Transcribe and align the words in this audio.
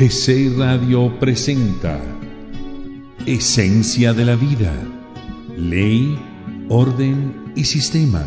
GC 0.00 0.56
Radio 0.56 1.12
presenta 1.20 2.00
Esencia 3.26 4.14
de 4.14 4.24
la 4.24 4.34
Vida, 4.34 4.72
Ley, 5.58 6.18
Orden 6.70 7.52
y 7.54 7.64
Sistema 7.64 8.24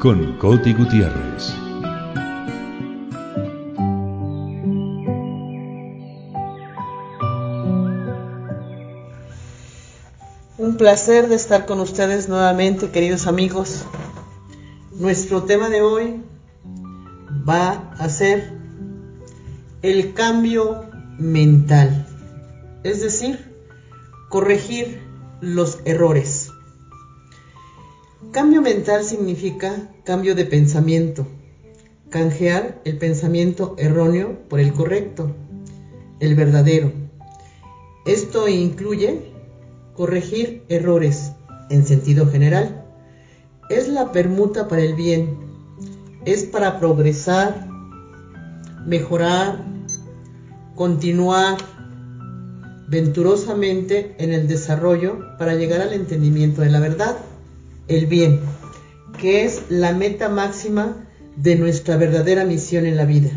con 0.00 0.36
Coti 0.36 0.74
Gutiérrez. 0.74 1.54
Un 10.58 10.76
placer 10.76 11.28
de 11.28 11.36
estar 11.36 11.64
con 11.64 11.80
ustedes 11.80 12.28
nuevamente, 12.28 12.90
queridos 12.90 13.26
amigos. 13.26 13.86
Nuestro 14.92 15.44
tema 15.44 15.70
de 15.70 15.80
hoy 15.80 16.22
va 17.48 17.94
a 17.98 18.10
ser 18.10 18.52
el 19.80 20.12
cambio 20.12 20.97
mental, 21.18 22.06
es 22.84 23.02
decir, 23.02 23.52
corregir 24.28 25.00
los 25.40 25.80
errores. 25.84 26.50
Cambio 28.30 28.62
mental 28.62 29.04
significa 29.04 29.90
cambio 30.04 30.34
de 30.34 30.44
pensamiento, 30.44 31.26
canjear 32.08 32.80
el 32.84 32.98
pensamiento 32.98 33.74
erróneo 33.78 34.38
por 34.48 34.60
el 34.60 34.72
correcto, 34.72 35.34
el 36.20 36.34
verdadero. 36.34 36.92
Esto 38.06 38.48
incluye 38.48 39.32
corregir 39.94 40.62
errores 40.68 41.32
en 41.68 41.84
sentido 41.84 42.30
general. 42.30 42.84
Es 43.70 43.88
la 43.88 44.12
permuta 44.12 44.68
para 44.68 44.82
el 44.82 44.94
bien, 44.94 45.36
es 46.24 46.44
para 46.44 46.78
progresar, 46.78 47.68
mejorar, 48.86 49.64
continuar 50.78 51.58
venturosamente 52.86 54.14
en 54.18 54.32
el 54.32 54.46
desarrollo 54.46 55.36
para 55.36 55.56
llegar 55.56 55.80
al 55.80 55.92
entendimiento 55.92 56.62
de 56.62 56.70
la 56.70 56.78
verdad, 56.78 57.16
el 57.88 58.06
bien, 58.06 58.38
que 59.20 59.44
es 59.44 59.62
la 59.70 59.92
meta 59.92 60.28
máxima 60.28 61.08
de 61.34 61.56
nuestra 61.56 61.96
verdadera 61.96 62.44
misión 62.44 62.86
en 62.86 62.96
la 62.96 63.06
vida. 63.06 63.30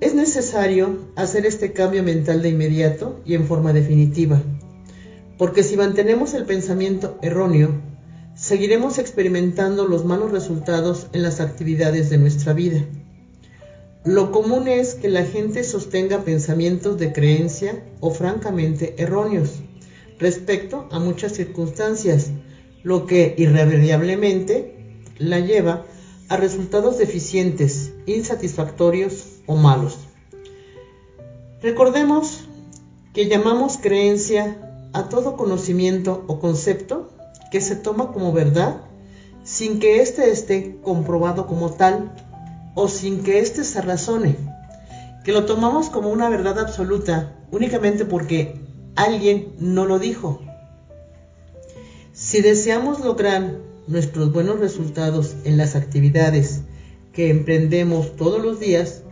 Es 0.00 0.16
necesario 0.16 0.98
hacer 1.14 1.46
este 1.46 1.72
cambio 1.72 2.02
mental 2.02 2.42
de 2.42 2.48
inmediato 2.48 3.20
y 3.24 3.34
en 3.34 3.46
forma 3.46 3.72
definitiva, 3.72 4.42
porque 5.38 5.62
si 5.62 5.76
mantenemos 5.76 6.34
el 6.34 6.44
pensamiento 6.44 7.20
erróneo, 7.22 7.70
seguiremos 8.34 8.98
experimentando 8.98 9.86
los 9.86 10.04
malos 10.04 10.32
resultados 10.32 11.06
en 11.12 11.22
las 11.22 11.38
actividades 11.38 12.10
de 12.10 12.18
nuestra 12.18 12.52
vida. 12.52 12.84
Lo 14.04 14.32
común 14.32 14.66
es 14.66 14.96
que 14.96 15.08
la 15.08 15.24
gente 15.24 15.62
sostenga 15.62 16.24
pensamientos 16.24 16.98
de 16.98 17.12
creencia 17.12 17.84
o 18.00 18.10
francamente 18.10 19.00
erróneos 19.00 19.60
respecto 20.18 20.88
a 20.90 20.98
muchas 20.98 21.34
circunstancias, 21.34 22.30
lo 22.82 23.06
que 23.06 23.34
irremediablemente 23.38 25.04
la 25.18 25.38
lleva 25.38 25.84
a 26.28 26.36
resultados 26.36 26.98
deficientes, 26.98 27.92
insatisfactorios 28.06 29.40
o 29.46 29.54
malos. 29.54 29.98
Recordemos 31.60 32.40
que 33.12 33.28
llamamos 33.28 33.78
creencia 33.78 34.88
a 34.92 35.08
todo 35.08 35.36
conocimiento 35.36 36.24
o 36.26 36.40
concepto 36.40 37.12
que 37.52 37.60
se 37.60 37.76
toma 37.76 38.10
como 38.12 38.32
verdad 38.32 38.80
sin 39.44 39.78
que 39.78 40.00
éste 40.00 40.28
esté 40.30 40.80
comprobado 40.82 41.46
como 41.46 41.70
tal 41.70 42.31
o 42.74 42.88
sin 42.88 43.22
que 43.22 43.38
éste 43.38 43.64
se 43.64 43.80
razone, 43.80 44.36
que 45.24 45.32
lo 45.32 45.44
tomamos 45.44 45.90
como 45.90 46.10
una 46.10 46.28
verdad 46.28 46.58
absoluta 46.58 47.36
únicamente 47.50 48.04
porque 48.04 48.54
alguien 48.96 49.52
no 49.58 49.86
lo 49.86 49.98
dijo. 49.98 50.40
Si 52.12 52.40
deseamos 52.40 53.00
lograr 53.00 53.56
nuestros 53.86 54.32
buenos 54.32 54.58
resultados 54.58 55.34
en 55.44 55.56
las 55.56 55.76
actividades 55.76 56.62
que 57.12 57.30
emprendemos 57.30 58.16
todos 58.16 58.42
los 58.42 58.60
días, 58.60 59.02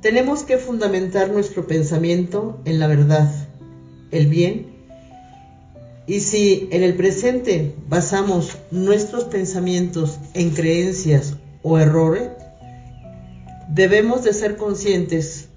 tenemos 0.00 0.44
que 0.44 0.56
fundamentar 0.56 1.30
nuestro 1.30 1.66
pensamiento 1.66 2.58
en 2.64 2.78
la 2.78 2.86
verdad, 2.86 3.30
el 4.10 4.26
bien, 4.26 4.70
y 6.06 6.20
si 6.20 6.68
en 6.72 6.82
el 6.82 6.94
presente 6.94 7.74
basamos 7.88 8.56
nuestros 8.70 9.24
pensamientos 9.24 10.18
en 10.34 10.50
creencias 10.50 11.34
o 11.62 11.78
errores, 11.78 12.30
Debemos 13.72 14.24
de 14.24 14.32
ser 14.32 14.56
conscientes 14.56 15.48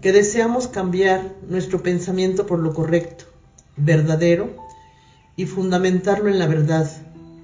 que 0.00 0.12
deseamos 0.12 0.68
cambiar 0.68 1.34
nuestro 1.48 1.82
pensamiento 1.82 2.46
por 2.46 2.60
lo 2.60 2.72
correcto, 2.72 3.24
verdadero 3.76 4.50
y 5.34 5.46
fundamentarlo 5.46 6.28
en 6.28 6.38
la 6.38 6.46
verdad, 6.46 6.88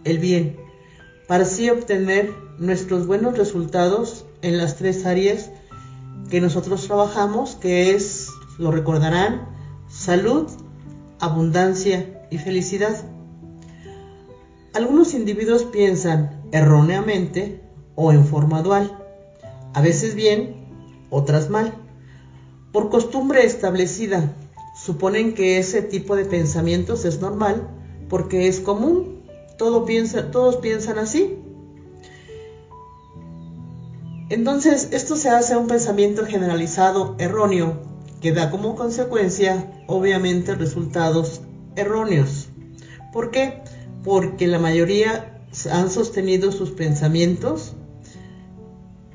el 0.05 0.21
bien, 0.21 0.57
para 1.27 1.43
así 1.43 1.69
obtener 1.69 2.33
nuestros 2.61 3.09
buenos 3.09 3.37
resultados 3.37 4.25
en 4.41 4.57
las 4.57 4.77
tres 4.77 5.05
áreas 5.05 5.51
que 6.31 6.41
nosotros 6.41 6.87
trabajamos, 6.87 7.57
que 7.57 7.91
es, 7.91 8.29
lo 8.59 8.71
recordarán, 8.71 9.49
salud, 9.89 10.49
abundancia 11.19 12.25
y 12.31 12.39
felicidad. 12.39 13.05
Algunos 14.75 15.13
individuos 15.13 15.65
piensan 15.65 16.41
erróneamente 16.53 17.65
o 17.97 18.13
en 18.13 18.25
forma 18.25 18.63
dual 18.63 19.03
a 19.77 19.83
veces 19.83 20.15
bien, 20.15 20.57
otras 21.11 21.51
mal. 21.51 21.75
Por 22.73 22.89
costumbre 22.89 23.45
establecida, 23.45 24.35
suponen 24.75 25.35
que 25.35 25.59
ese 25.59 25.83
tipo 25.83 26.17
de 26.17 26.25
pensamientos 26.25 27.05
es 27.05 27.21
normal 27.21 27.69
porque 28.09 28.49
es 28.49 28.61
común, 28.61 29.23
todos 29.59 29.85
piensan 29.87 30.99
así. 30.99 31.37
Entonces, 34.31 34.89
esto 34.93 35.15
se 35.15 35.29
hace 35.29 35.59
un 35.59 35.67
pensamiento 35.67 36.25
generalizado 36.25 37.15
erróneo 37.19 37.79
que 38.23 38.33
da 38.33 38.51
como 38.51 38.77
consecuencia, 38.77 39.85
obviamente, 39.89 40.55
resultados 40.55 41.43
erróneos. 41.77 42.49
¿Por 43.13 43.31
qué? 43.31 43.61
Porque 44.03 44.47
la 44.47 44.59
mayoría 44.59 45.43
han 45.71 45.91
sostenido 45.91 46.51
sus 46.51 46.71
pensamientos 46.71 47.76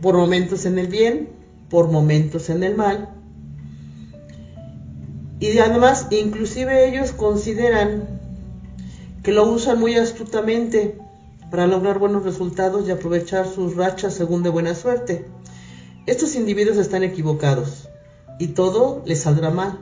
por 0.02 0.16
momentos 0.18 0.66
en 0.66 0.80
el 0.80 0.88
bien, 0.88 1.30
por 1.70 1.90
momentos 1.90 2.50
en 2.50 2.64
el 2.64 2.76
mal. 2.76 3.10
Y 5.40 5.58
además, 5.58 6.08
inclusive 6.12 6.90
ellos 6.90 7.14
consideran 7.14 8.20
que 9.24 9.32
lo 9.32 9.52
usan 9.52 9.80
muy 9.80 9.96
astutamente 9.96 10.98
para 11.50 11.68
lograr 11.68 12.00
buenos 12.00 12.24
resultados 12.24 12.88
y 12.88 12.92
aprovechar 12.92 13.48
sus 13.48 13.76
rachas 13.76 14.14
según 14.14 14.44
de 14.44 14.50
buena 14.50 14.76
suerte. 14.76 15.26
Estos 16.06 16.36
individuos 16.36 16.78
están 16.78 17.04
equivocados 17.04 17.90
y 18.40 18.48
todo 18.48 19.04
les 19.06 19.22
saldrá 19.22 19.50
mal. 19.52 19.80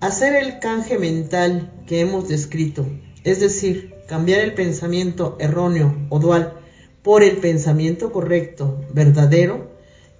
Hacer 0.00 0.34
el 0.34 0.58
canje 0.58 0.98
mental 0.98 1.72
que 1.86 2.00
hemos 2.00 2.28
descrito, 2.28 2.86
es 3.22 3.38
decir, 3.38 3.94
cambiar 4.08 4.40
el 4.40 4.54
pensamiento 4.54 5.36
erróneo 5.38 5.94
o 6.08 6.18
dual 6.18 6.61
por 7.02 7.22
el 7.22 7.38
pensamiento 7.38 8.12
correcto, 8.12 8.80
verdadero, 8.92 9.70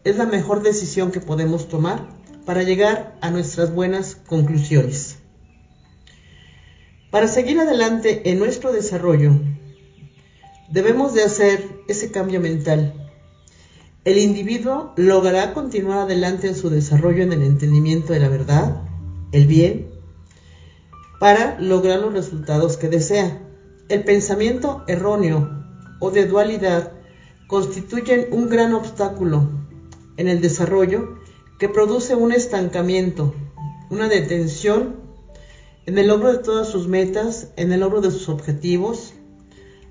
es 0.04 0.16
la 0.16 0.26
mejor 0.26 0.62
decisión 0.62 1.12
que 1.12 1.20
podemos 1.20 1.68
tomar 1.68 2.08
para 2.44 2.64
llegar 2.64 3.16
a 3.20 3.30
nuestras 3.30 3.72
buenas 3.72 4.16
conclusiones. 4.16 5.18
Para 7.10 7.28
seguir 7.28 7.60
adelante 7.60 8.30
en 8.30 8.38
nuestro 8.38 8.72
desarrollo, 8.72 9.32
debemos 10.70 11.14
de 11.14 11.22
hacer 11.22 11.62
ese 11.86 12.10
cambio 12.10 12.40
mental. 12.40 12.94
El 14.04 14.18
individuo 14.18 14.92
logrará 14.96 15.54
continuar 15.54 15.98
adelante 15.98 16.48
en 16.48 16.56
su 16.56 16.68
desarrollo 16.68 17.22
en 17.22 17.32
el 17.32 17.42
entendimiento 17.42 18.12
de 18.12 18.18
la 18.18 18.28
verdad, 18.28 18.82
el 19.30 19.46
bien, 19.46 19.90
para 21.20 21.60
lograr 21.60 22.00
los 22.00 22.12
resultados 22.12 22.76
que 22.76 22.88
desea. 22.88 23.40
El 23.88 24.02
pensamiento 24.02 24.82
erróneo 24.88 25.61
o 26.02 26.10
de 26.10 26.26
dualidad 26.26 26.92
constituyen 27.46 28.26
un 28.32 28.48
gran 28.48 28.74
obstáculo 28.74 29.48
en 30.16 30.26
el 30.26 30.40
desarrollo 30.40 31.20
que 31.60 31.68
produce 31.68 32.16
un 32.16 32.32
estancamiento, 32.32 33.32
una 33.88 34.08
detención 34.08 34.96
en 35.86 35.98
el 35.98 36.08
logro 36.08 36.32
de 36.32 36.38
todas 36.38 36.68
sus 36.68 36.88
metas, 36.88 37.52
en 37.54 37.72
el 37.72 37.80
logro 37.80 38.00
de 38.00 38.10
sus 38.10 38.28
objetivos, 38.28 39.14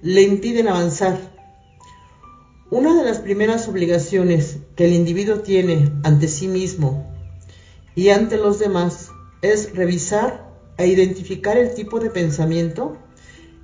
le 0.02 0.24
impiden 0.24 0.68
avanzar. 0.68 1.18
Una 2.70 2.94
de 2.94 3.06
las 3.06 3.20
primeras 3.20 3.70
obligaciones 3.70 4.58
que 4.76 4.86
el 4.86 4.94
individuo 4.94 5.40
tiene 5.40 5.94
ante 6.04 6.28
sí 6.28 6.50
mismo 6.50 7.10
y 7.96 8.10
ante 8.10 8.36
los 8.36 8.60
demás 8.60 9.12
es 9.42 9.74
revisar 9.76 10.52
e 10.78 10.88
identificar 10.88 11.58
el 11.58 11.74
tipo 11.74 12.02
de 12.02 12.10
pensamiento 12.10 12.98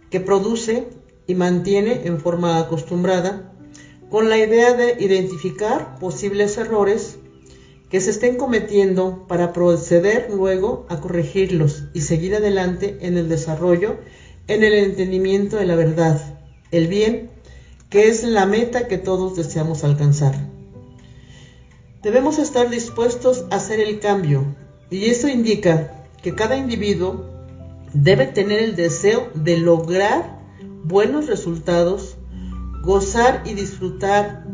que 0.09 0.21
produce 0.21 0.96
y 1.27 1.35
mantiene 1.35 2.01
en 2.05 2.19
forma 2.19 2.57
acostumbrada 2.57 3.53
con 4.09 4.29
la 4.29 4.37
idea 4.37 4.73
de 4.73 4.95
identificar 5.03 5.99
posibles 5.99 6.57
errores 6.57 7.17
que 7.89 8.01
se 8.01 8.09
estén 8.09 8.35
cometiendo 8.35 9.27
para 9.27 9.53
proceder 9.53 10.29
luego 10.31 10.85
a 10.89 10.99
corregirlos 10.99 11.85
y 11.93 12.01
seguir 12.01 12.35
adelante 12.35 12.97
en 13.01 13.17
el 13.17 13.29
desarrollo, 13.29 13.97
en 14.47 14.63
el 14.63 14.73
entendimiento 14.73 15.57
de 15.57 15.65
la 15.65 15.75
verdad, 15.75 16.39
el 16.71 16.87
bien, 16.87 17.29
que 17.89 18.09
es 18.09 18.23
la 18.23 18.45
meta 18.45 18.87
que 18.87 18.97
todos 18.97 19.35
deseamos 19.35 19.83
alcanzar. 19.83 20.35
Debemos 22.03 22.39
estar 22.39 22.69
dispuestos 22.69 23.45
a 23.49 23.55
hacer 23.55 23.79
el 23.79 23.99
cambio 23.99 24.55
y 24.89 25.05
eso 25.05 25.27
indica 25.27 26.05
que 26.21 26.35
cada 26.35 26.57
individuo 26.57 27.25
debe 27.93 28.27
tener 28.27 28.59
el 28.59 28.75
deseo 28.75 29.29
de 29.33 29.57
lograr 29.57 30.36
buenos 30.83 31.27
resultados, 31.27 32.17
gozar 32.83 33.43
y 33.45 33.53
disfrutar 33.53 34.45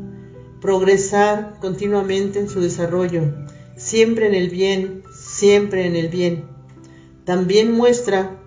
progresar 0.61 1.57
continuamente 1.59 2.39
en 2.39 2.49
su 2.49 2.61
desarrollo, 2.61 3.33
siempre 3.75 4.27
en 4.27 4.35
el 4.35 4.49
bien, 4.49 5.03
siempre 5.13 5.85
en 5.85 5.95
el 5.95 6.07
bien. 6.07 6.45
También 7.25 7.71
muestra 7.71 8.39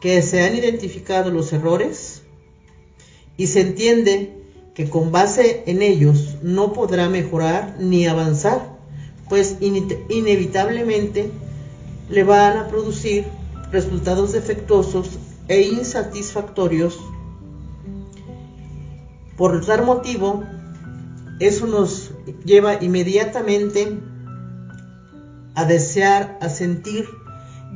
que 0.00 0.22
se 0.22 0.42
han 0.42 0.54
identificado 0.54 1.30
los 1.30 1.52
errores 1.52 2.22
y 3.36 3.46
se 3.48 3.60
entiende 3.62 4.36
que 4.74 4.90
con 4.90 5.10
base 5.10 5.64
en 5.66 5.82
ellos 5.82 6.36
no 6.42 6.72
podrá 6.72 7.08
mejorar 7.08 7.76
ni 7.80 8.06
avanzar, 8.06 8.76
pues 9.28 9.56
inevitablemente 9.60 11.30
le 12.10 12.24
van 12.24 12.58
a 12.58 12.68
producir 12.68 13.24
resultados 13.72 14.32
defectuosos 14.32 15.18
e 15.48 15.62
insatisfactorios. 15.62 16.98
Por 19.36 19.64
tal 19.64 19.84
motivo, 19.84 20.44
eso 21.40 21.66
nos 21.66 22.12
lleva 22.44 22.82
inmediatamente 22.82 23.98
a 25.54 25.64
desear, 25.64 26.38
a 26.40 26.48
sentir 26.48 27.06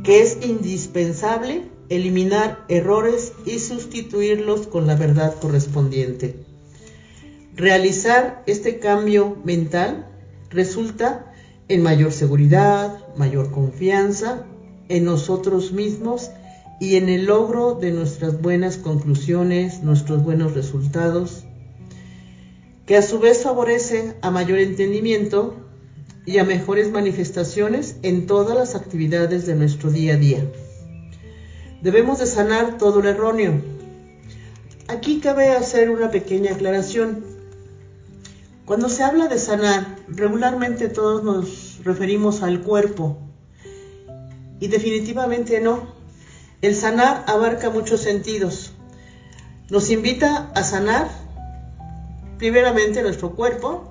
que 0.05 0.23
es 0.23 0.39
indispensable 0.43 1.71
eliminar 1.89 2.65
errores 2.69 3.33
y 3.45 3.59
sustituirlos 3.59 4.67
con 4.67 4.87
la 4.87 4.95
verdad 4.95 5.35
correspondiente. 5.41 6.45
Realizar 7.57 8.43
este 8.47 8.79
cambio 8.79 9.37
mental 9.45 10.07
resulta 10.51 11.33
en 11.69 11.83
mayor 11.83 12.13
seguridad, 12.13 12.99
mayor 13.17 13.51
confianza 13.51 14.47
en 14.89 15.05
nosotros 15.05 15.73
mismos 15.73 16.31
y 16.81 16.97
en 16.97 17.11
el 17.11 17.27
logro 17.27 17.75
de 17.75 17.93
nuestras 17.93 18.41
buenas 18.41 18.79
conclusiones, 18.79 19.83
nuestros 19.83 20.25
buenos 20.25 20.55
resultados, 20.55 21.45
que 22.87 22.97
a 22.97 23.03
su 23.03 23.21
vez 23.21 23.43
favorece 23.43 24.17
a 24.23 24.31
mayor 24.31 24.59
entendimiento 24.59 25.55
y 26.25 26.39
a 26.39 26.45
mejores 26.45 26.91
manifestaciones 26.91 27.97
en 28.03 28.27
todas 28.27 28.57
las 28.57 28.75
actividades 28.75 29.47
de 29.47 29.55
nuestro 29.55 29.91
día 29.91 30.15
a 30.15 30.17
día. 30.17 30.51
Debemos 31.83 32.19
de 32.19 32.27
sanar 32.27 32.79
todo 32.79 33.03
lo 33.03 33.11
erróneo. 33.11 33.61
Aquí 34.89 35.21
cabe 35.21 35.51
hacer 35.51 35.91
una 35.91 36.11
pequeña 36.11 36.55
aclaración. 36.55 37.25
Cuando 38.65 38.89
se 38.89 39.03
habla 39.03 39.29
de 39.29 39.39
sanar, 39.39 39.97
regularmente 40.09 40.89
todos 40.89 41.23
nos 41.25 41.85
referimos 41.85 42.43
al 42.43 42.63
cuerpo. 42.63 43.19
Y 44.61 44.69
definitivamente 44.69 45.61
no. 45.61 46.00
El 46.63 46.77
sanar 46.77 47.25
abarca 47.27 47.71
muchos 47.71 48.03
sentidos. 48.03 48.73
Nos 49.71 49.91
invita 49.91 50.51
a 50.55 50.63
sanar 50.63 51.09
primeramente 52.37 53.03
nuestro 53.03 53.35
cuerpo, 53.35 53.91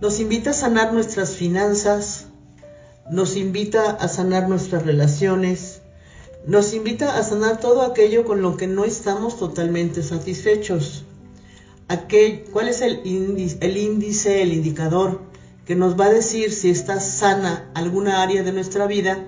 nos 0.00 0.18
invita 0.18 0.50
a 0.50 0.54
sanar 0.54 0.92
nuestras 0.92 1.34
finanzas, 1.34 2.26
nos 3.10 3.36
invita 3.36 3.90
a 3.90 4.08
sanar 4.08 4.48
nuestras 4.48 4.84
relaciones, 4.84 5.80
nos 6.46 6.74
invita 6.74 7.18
a 7.18 7.22
sanar 7.22 7.60
todo 7.60 7.82
aquello 7.82 8.24
con 8.24 8.42
lo 8.42 8.56
que 8.56 8.66
no 8.66 8.84
estamos 8.84 9.38
totalmente 9.38 10.02
satisfechos. 10.02 11.04
¿Cuál 12.52 12.68
es 12.68 12.80
el 12.80 13.00
índice, 13.04 13.58
el 13.60 13.76
índice, 13.76 14.42
el 14.42 14.52
indicador 14.52 15.20
que 15.66 15.76
nos 15.76 15.98
va 15.98 16.06
a 16.06 16.12
decir 16.12 16.52
si 16.52 16.70
está 16.70 16.98
sana 16.98 17.70
alguna 17.74 18.22
área 18.22 18.42
de 18.42 18.50
nuestra 18.52 18.86
vida? 18.86 19.24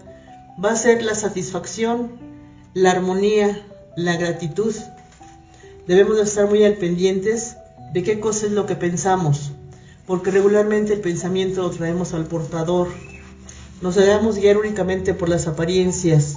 Va 0.62 0.72
a 0.72 0.76
ser 0.76 1.05
la 1.05 1.14
satisfacción, 1.14 2.28
la 2.79 2.93
armonía, 2.93 3.67
la 3.97 4.17
gratitud. 4.17 4.73
Debemos 5.89 6.19
estar 6.21 6.49
muy 6.49 6.63
al 6.65 6.75
pendientes 6.75 7.57
de 7.93 8.05
qué 8.05 8.21
cosa 8.21 8.47
es 8.47 8.53
lo 8.53 8.67
que 8.67 8.77
pensamos, 8.77 9.51
porque 10.07 10.31
regularmente 10.31 10.93
el 10.93 11.01
pensamiento 11.01 11.63
lo 11.63 11.71
traemos 11.71 12.15
al 12.15 12.27
portador. 12.27 12.89
Nos 13.83 13.97
debemos 13.97 14.37
guiar 14.37 14.59
únicamente 14.59 15.13
por 15.13 15.29
las 15.29 15.49
apariencias. 15.49 16.37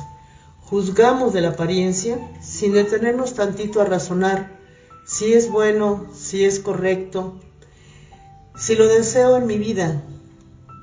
Juzgamos 0.62 1.32
de 1.32 1.42
la 1.42 1.50
apariencia 1.50 2.18
sin 2.42 2.74
detenernos 2.74 3.36
tantito 3.36 3.80
a 3.80 3.86
razonar 3.86 4.60
si 5.06 5.34
es 5.34 5.52
bueno, 5.52 6.08
si 6.16 6.44
es 6.46 6.60
correcto, 6.60 7.40
si 8.56 8.76
lo 8.76 8.88
deseo 8.88 9.38
en 9.38 9.46
mi 9.46 9.58
vida, 9.60 10.02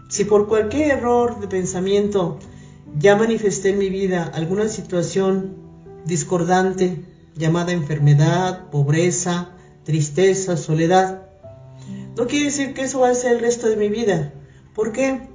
si 0.08 0.24
por 0.24 0.46
cualquier 0.46 0.98
error 0.98 1.40
de 1.40 1.48
pensamiento 1.48 2.38
ya 2.96 3.16
manifesté 3.16 3.70
en 3.70 3.78
mi 3.78 3.88
vida 3.90 4.30
alguna 4.34 4.68
situación 4.68 5.56
discordante 6.04 7.04
llamada 7.36 7.72
enfermedad, 7.72 8.68
pobreza, 8.70 9.50
tristeza, 9.84 10.56
soledad. 10.56 11.22
No 12.16 12.26
quiere 12.26 12.46
decir 12.46 12.74
que 12.74 12.82
eso 12.82 12.98
va 13.00 13.10
a 13.10 13.14
ser 13.14 13.32
el 13.32 13.40
resto 13.40 13.68
de 13.68 13.76
mi 13.76 13.88
vida. 13.88 14.32
¿Por 14.74 14.92
qué? 14.92 15.28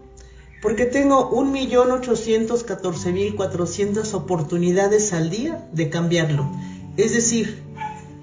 Porque 0.61 0.85
tengo 0.85 1.31
1.814.400 1.31 4.13
oportunidades 4.13 5.13
al 5.13 5.29
día 5.29 5.67
de 5.71 5.89
cambiarlo. 5.89 6.51
Es 6.97 7.13
decir, 7.13 7.63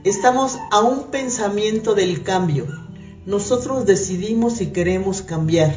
estamos 0.05 0.59
a 0.71 0.81
un 0.81 1.05
pensamiento 1.05 1.95
del 1.95 2.23
cambio. 2.23 2.67
Nosotros 3.27 3.87
decidimos 3.87 4.55
si 4.55 4.67
queremos 4.69 5.21
cambiar. 5.23 5.75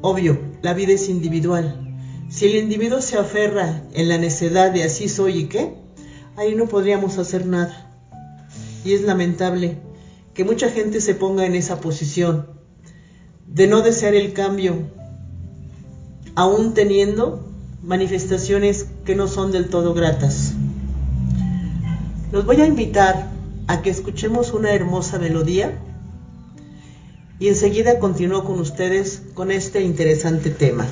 Obvio, 0.00 0.38
la 0.62 0.74
vida 0.74 0.92
es 0.92 1.08
individual. 1.08 1.83
Si 2.34 2.46
el 2.46 2.56
individuo 2.56 3.00
se 3.00 3.16
aferra 3.16 3.84
en 3.92 4.08
la 4.08 4.18
necedad 4.18 4.72
de 4.72 4.82
así 4.82 5.08
soy 5.08 5.38
y 5.38 5.44
qué, 5.44 5.76
ahí 6.36 6.56
no 6.56 6.66
podríamos 6.66 7.16
hacer 7.18 7.46
nada 7.46 7.92
y 8.84 8.92
es 8.94 9.02
lamentable 9.02 9.78
que 10.34 10.44
mucha 10.44 10.68
gente 10.68 11.00
se 11.00 11.14
ponga 11.14 11.46
en 11.46 11.54
esa 11.54 11.80
posición 11.80 12.48
de 13.46 13.68
no 13.68 13.82
desear 13.82 14.16
el 14.16 14.32
cambio, 14.32 14.74
aún 16.34 16.74
teniendo 16.74 17.48
manifestaciones 17.84 18.88
que 19.04 19.14
no 19.14 19.28
son 19.28 19.52
del 19.52 19.68
todo 19.68 19.94
gratas. 19.94 20.54
Los 22.32 22.44
voy 22.46 22.60
a 22.62 22.66
invitar 22.66 23.30
a 23.68 23.80
que 23.80 23.90
escuchemos 23.90 24.52
una 24.52 24.72
hermosa 24.72 25.20
melodía 25.20 25.78
y 27.38 27.46
enseguida 27.46 28.00
continúo 28.00 28.42
con 28.42 28.58
ustedes 28.58 29.22
con 29.34 29.52
este 29.52 29.82
interesante 29.82 30.50
tema. 30.50 30.88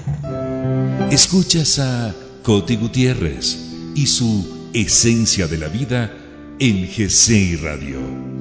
Escuchas 1.11 1.79
a 1.79 2.15
Coti 2.43 2.77
Gutiérrez 2.77 3.59
y 3.95 4.07
su 4.07 4.71
Esencia 4.73 5.47
de 5.47 5.59
la 5.59 5.69
Vida 5.69 6.11
en 6.59 6.87
GCI 6.87 7.57
Radio. 7.57 8.32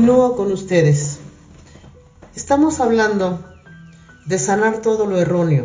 Continúo 0.00 0.34
con 0.34 0.50
ustedes. 0.50 1.18
Estamos 2.34 2.80
hablando 2.80 3.44
de 4.24 4.38
sanar 4.38 4.80
todo 4.80 5.04
lo 5.04 5.20
erróneo, 5.20 5.64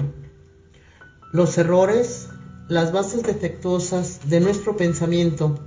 los 1.32 1.58
errores, 1.58 2.28
las 2.68 2.92
bases 2.92 3.24
defectuosas 3.24 4.30
de 4.30 4.42
nuestro 4.42 4.76
pensamiento 4.76 5.58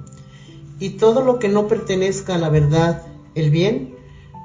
y 0.78 0.98
todo 0.98 1.22
lo 1.22 1.38
que 1.38 1.48
no 1.48 1.66
pertenezca 1.66 2.34
a 2.34 2.38
la 2.38 2.50
verdad, 2.50 3.06
el 3.34 3.50
bien, 3.50 3.96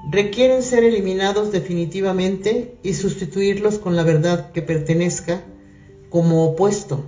requieren 0.10 0.64
ser 0.64 0.86
eliminados 0.86 1.52
definitivamente 1.52 2.78
y 2.82 2.94
sustituirlos 2.94 3.78
con 3.78 3.98
la 3.98 4.04
verdad 4.04 4.54
que 4.54 4.62
pertenezca 4.62 5.44
como 6.10 6.46
opuesto. 6.46 7.04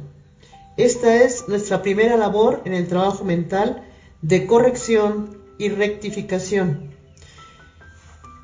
Esta 0.76 1.24
es 1.24 1.48
nuestra 1.48 1.82
primera 1.82 2.18
labor 2.18 2.62
en 2.66 2.74
el 2.74 2.90
trabajo 2.90 3.24
mental 3.24 3.86
de 4.22 4.46
corrección 4.46 5.38
y 5.58 5.70
rectificación. 5.70 6.95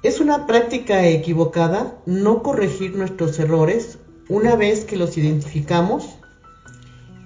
Es 0.04 0.20
una 0.20 0.48
práctica 0.48 1.08
equivocada 1.08 2.02
no 2.08 2.42
corregir 2.42 2.96
nuestros 2.96 3.38
errores 3.38 4.00
una 4.30 4.56
vez 4.56 4.84
que 4.84 4.98
los 4.98 5.16
identificamos 5.16 6.10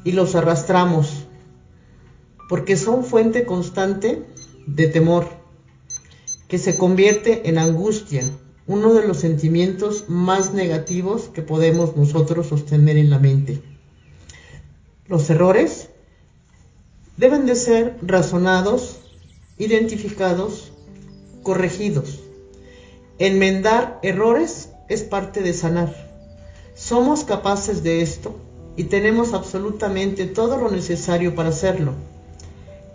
y 0.04 0.12
los 0.12 0.36
arrastramos, 0.36 1.26
porque 2.50 2.76
son 2.76 3.06
fuente 3.06 3.46
constante 3.46 4.26
de 4.68 4.88
temor, 4.88 5.26
que 6.50 6.58
se 6.58 6.76
convierte 6.76 7.48
en 7.48 7.60
angustia, 7.60 8.24
uno 8.68 8.94
de 8.94 9.08
los 9.08 9.18
sentimientos 9.18 10.10
más 10.10 10.54
negativos 10.54 11.30
que 11.34 11.42
podemos 11.42 11.96
nosotros 11.96 12.48
sostener 12.48 12.98
en 12.98 13.10
la 13.10 13.20
mente. 13.20 13.62
Los 15.08 15.30
errores 15.30 15.88
deben 17.16 17.46
de 17.46 17.56
ser 17.56 17.98
razonados 18.02 18.98
identificados, 19.58 20.74
corregidos. 21.42 22.25
Enmendar 23.18 23.98
errores 24.04 24.72
es 24.90 25.04
parte 25.04 25.40
de 25.40 25.54
sanar. 25.54 25.96
Somos 26.74 27.24
capaces 27.24 27.82
de 27.82 28.02
esto 28.02 28.36
y 28.76 28.86
tenemos 28.86 29.32
absolutamente 29.32 30.26
todo 30.26 30.58
lo 30.58 30.70
necesario 30.70 31.34
para 31.34 31.48
hacerlo. 31.48 31.94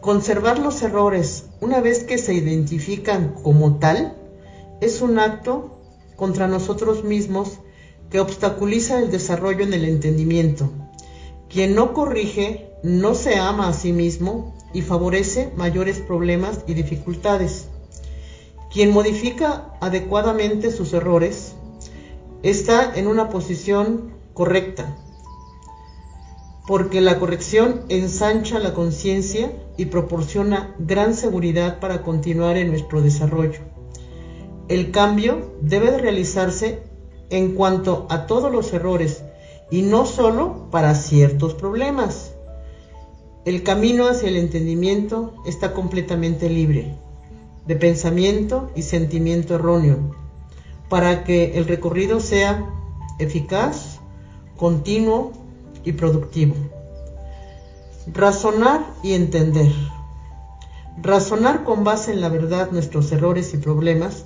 Conservar 0.03 0.59
los 0.59 0.83
errores 0.83 1.47
una 1.63 1.81
vez 1.81 2.05
que 2.05 2.19
se 2.19 2.35
identifican 2.35 3.35
como 3.43 3.79
tal 3.79 4.15
es 4.83 5.01
un 5.01 5.19
acto 5.19 5.79
contra 6.17 6.49
nosotros 6.49 7.03
mismos 7.03 7.61
que 8.11 8.21
obstaculiza 8.21 8.99
el 8.99 9.11
desarrollo 9.11 9.65
en 9.65 9.73
el 9.73 9.87
entendimiento. 9.87 10.71
Quien 11.49 11.75
no 11.75 11.95
corrige 11.95 12.69
no 12.83 13.15
se 13.15 13.37
ama 13.37 13.71
a 13.71 13.73
sí 13.73 13.95
mismo 13.95 14.55
y 14.75 14.83
favorece 14.83 15.51
mayores 15.57 15.99
problemas 15.99 16.59
y 16.67 16.75
dificultades. 16.75 17.70
Quien 18.73 18.93
modifica 18.93 19.75
adecuadamente 19.81 20.71
sus 20.71 20.93
errores 20.93 21.57
está 22.45 22.95
en 22.95 23.09
una 23.09 23.29
posición 23.29 24.15
correcta, 24.33 24.97
porque 26.69 27.01
la 27.01 27.19
corrección 27.19 27.81
ensancha 27.89 28.61
la 28.61 28.73
conciencia 28.73 29.51
y 29.77 29.87
proporciona 29.87 30.77
gran 30.79 31.15
seguridad 31.15 31.81
para 31.81 32.03
continuar 32.03 32.57
en 32.59 32.69
nuestro 32.69 33.03
desarrollo. 33.03 33.59
El 34.69 34.93
cambio 34.93 35.53
debe 35.61 35.91
de 35.91 35.99
realizarse 35.99 36.85
en 37.29 37.57
cuanto 37.57 38.07
a 38.09 38.27
todos 38.27 38.53
los 38.53 38.73
errores 38.73 39.25
y 39.73 39.83
no 39.83 40.07
solo 40.07 40.71
para 40.71 40.95
ciertos 40.95 41.55
problemas. 41.55 42.35
El 43.45 43.65
camino 43.65 44.07
hacia 44.07 44.29
el 44.29 44.37
entendimiento 44.37 45.35
está 45.45 45.73
completamente 45.73 46.49
libre 46.49 46.97
de 47.71 47.77
pensamiento 47.77 48.69
y 48.75 48.83
sentimiento 48.83 49.55
erróneo, 49.55 50.17
para 50.89 51.23
que 51.23 51.57
el 51.57 51.69
recorrido 51.69 52.19
sea 52.19 52.69
eficaz, 53.21 54.01
continuo 54.57 55.31
y 55.85 55.93
productivo. 55.93 56.57
Razonar 58.13 58.85
y 59.05 59.13
entender. 59.13 59.71
Razonar 61.01 61.63
con 61.63 61.85
base 61.85 62.11
en 62.11 62.21
la 62.21 62.29
verdad 62.29 62.73
nuestros 62.73 63.13
errores 63.13 63.55
y 63.55 63.59
problemas 63.59 64.25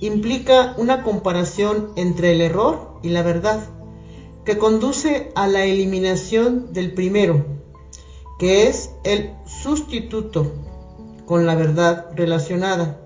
implica 0.00 0.76
una 0.78 1.02
comparación 1.02 1.90
entre 1.96 2.30
el 2.30 2.42
error 2.42 3.00
y 3.02 3.08
la 3.08 3.22
verdad, 3.22 3.58
que 4.44 4.56
conduce 4.56 5.32
a 5.34 5.48
la 5.48 5.64
eliminación 5.64 6.72
del 6.72 6.94
primero 6.94 7.44
que 8.38 8.68
es 8.68 8.90
el 9.02 9.32
sustituto 9.46 10.52
con 11.26 11.46
la 11.46 11.54
verdad 11.54 12.06
relacionada. 12.14 12.98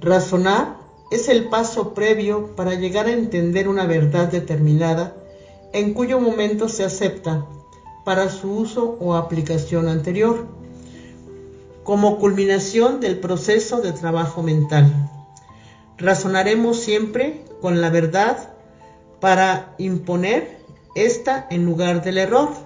Razonar 0.00 0.78
es 1.10 1.28
el 1.28 1.48
paso 1.48 1.94
previo 1.94 2.54
para 2.56 2.74
llegar 2.74 3.06
a 3.06 3.12
entender 3.12 3.68
una 3.68 3.86
verdad 3.86 4.28
determinada 4.28 5.14
en 5.72 5.94
cuyo 5.94 6.20
momento 6.20 6.68
se 6.68 6.84
acepta 6.84 7.46
para 8.04 8.28
su 8.28 8.50
uso 8.52 8.96
o 9.00 9.14
aplicación 9.14 9.88
anterior, 9.88 10.46
como 11.84 12.18
culminación 12.18 13.00
del 13.00 13.18
proceso 13.18 13.80
de 13.80 13.92
trabajo 13.92 14.42
mental. 14.42 14.92
Razonaremos 15.98 16.78
siempre 16.80 17.44
con 17.60 17.80
la 17.80 17.90
verdad 17.90 18.52
para 19.20 19.74
imponer 19.78 20.58
esta 20.94 21.46
en 21.50 21.64
lugar 21.64 22.02
del 22.02 22.18
error 22.18 22.65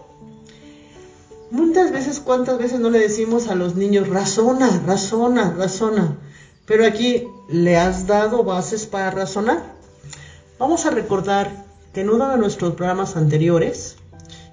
Muchas 1.50 1.90
veces, 1.90 2.20
¿cuántas 2.20 2.58
veces 2.58 2.78
no 2.78 2.90
le 2.90 3.00
decimos 3.00 3.48
a 3.48 3.56
los 3.56 3.74
niños, 3.74 4.08
razona, 4.08 4.82
razona, 4.86 5.50
razona? 5.50 6.16
Pero 6.64 6.86
aquí 6.86 7.26
le 7.48 7.76
has 7.76 8.06
dado 8.06 8.44
bases 8.44 8.86
para 8.86 9.10
razonar. 9.10 9.60
Vamos 10.60 10.86
a 10.86 10.90
recordar 10.90 11.66
que 11.92 12.02
en 12.02 12.10
uno 12.10 12.28
de 12.28 12.38
nuestros 12.38 12.74
programas 12.74 13.16
anteriores 13.16 13.96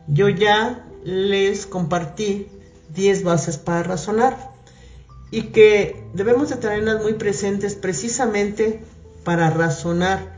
yo 0.07 0.27
ya 0.27 0.87
les 1.03 1.67
compartí 1.67 2.47
10 2.95 3.23
bases 3.23 3.59
para 3.59 3.83
razonar 3.83 4.53
y 5.29 5.51
que 5.51 6.03
debemos 6.15 6.49
de 6.49 6.55
tenerlas 6.55 7.03
muy 7.03 7.13
presentes 7.13 7.75
precisamente 7.75 8.81
para 9.23 9.51
razonar 9.51 10.35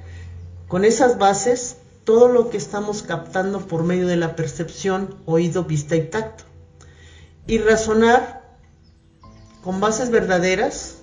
con 0.67 0.83
esas 0.83 1.17
bases 1.17 1.77
todo 2.03 2.27
lo 2.27 2.49
que 2.49 2.57
estamos 2.57 3.01
captando 3.01 3.59
por 3.59 3.83
medio 3.83 4.07
de 4.07 4.17
la 4.17 4.35
percepción, 4.35 5.15
oído, 5.25 5.63
vista 5.63 5.95
y 5.95 6.09
tacto 6.09 6.48
y 7.49 7.57
razonar 7.57 8.57
con 9.63 9.79
bases 9.79 10.11
verdaderas 10.11 10.97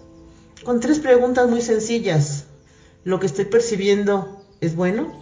con 0.64 0.80
tres 0.80 1.00
preguntas 1.00 1.50
muy 1.50 1.60
sencillas. 1.60 2.44
¿Lo 3.04 3.20
que 3.20 3.26
estoy 3.26 3.44
percibiendo 3.46 4.40
es 4.60 4.76
bueno? 4.76 5.12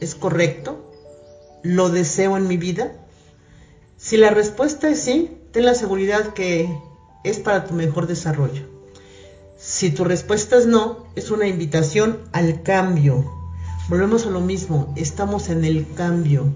¿Es 0.00 0.14
correcto? 0.14 0.92
¿Lo 1.62 1.90
deseo 1.90 2.36
en 2.36 2.46
mi 2.46 2.56
vida? 2.56 2.92
Si 3.96 4.16
la 4.16 4.30
respuesta 4.30 4.88
es 4.88 5.00
sí, 5.00 5.36
ten 5.52 5.64
la 5.64 5.74
seguridad 5.74 6.32
que 6.34 6.68
es 7.24 7.40
para 7.40 7.64
tu 7.64 7.74
mejor 7.74 8.06
desarrollo. 8.06 8.62
Si 9.56 9.90
tu 9.90 10.04
respuesta 10.04 10.56
es 10.56 10.66
no, 10.66 11.06
es 11.16 11.32
una 11.32 11.48
invitación 11.48 12.20
al 12.32 12.62
cambio. 12.62 13.28
Volvemos 13.88 14.24
a 14.24 14.30
lo 14.30 14.40
mismo, 14.40 14.92
estamos 14.96 15.48
en 15.48 15.64
el 15.64 15.84
cambio. 15.94 16.46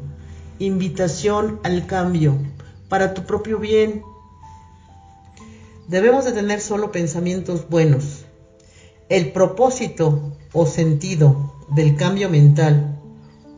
Invitación 0.61 1.59
al 1.65 1.87
cambio, 1.87 2.39
para 2.93 3.15
tu 3.15 3.23
propio 3.23 3.59
bien. 3.59 4.03
Debemos 5.89 6.27
de 6.27 6.33
tener 6.33 6.61
solo 6.61 6.93
pensamientos 6.93 7.71
buenos. 7.71 8.27
El 9.09 9.33
propósito 9.33 10.37
o 10.53 10.67
sentido 10.67 11.55
del 11.75 11.97
cambio 11.97 12.29
mental, 12.29 13.01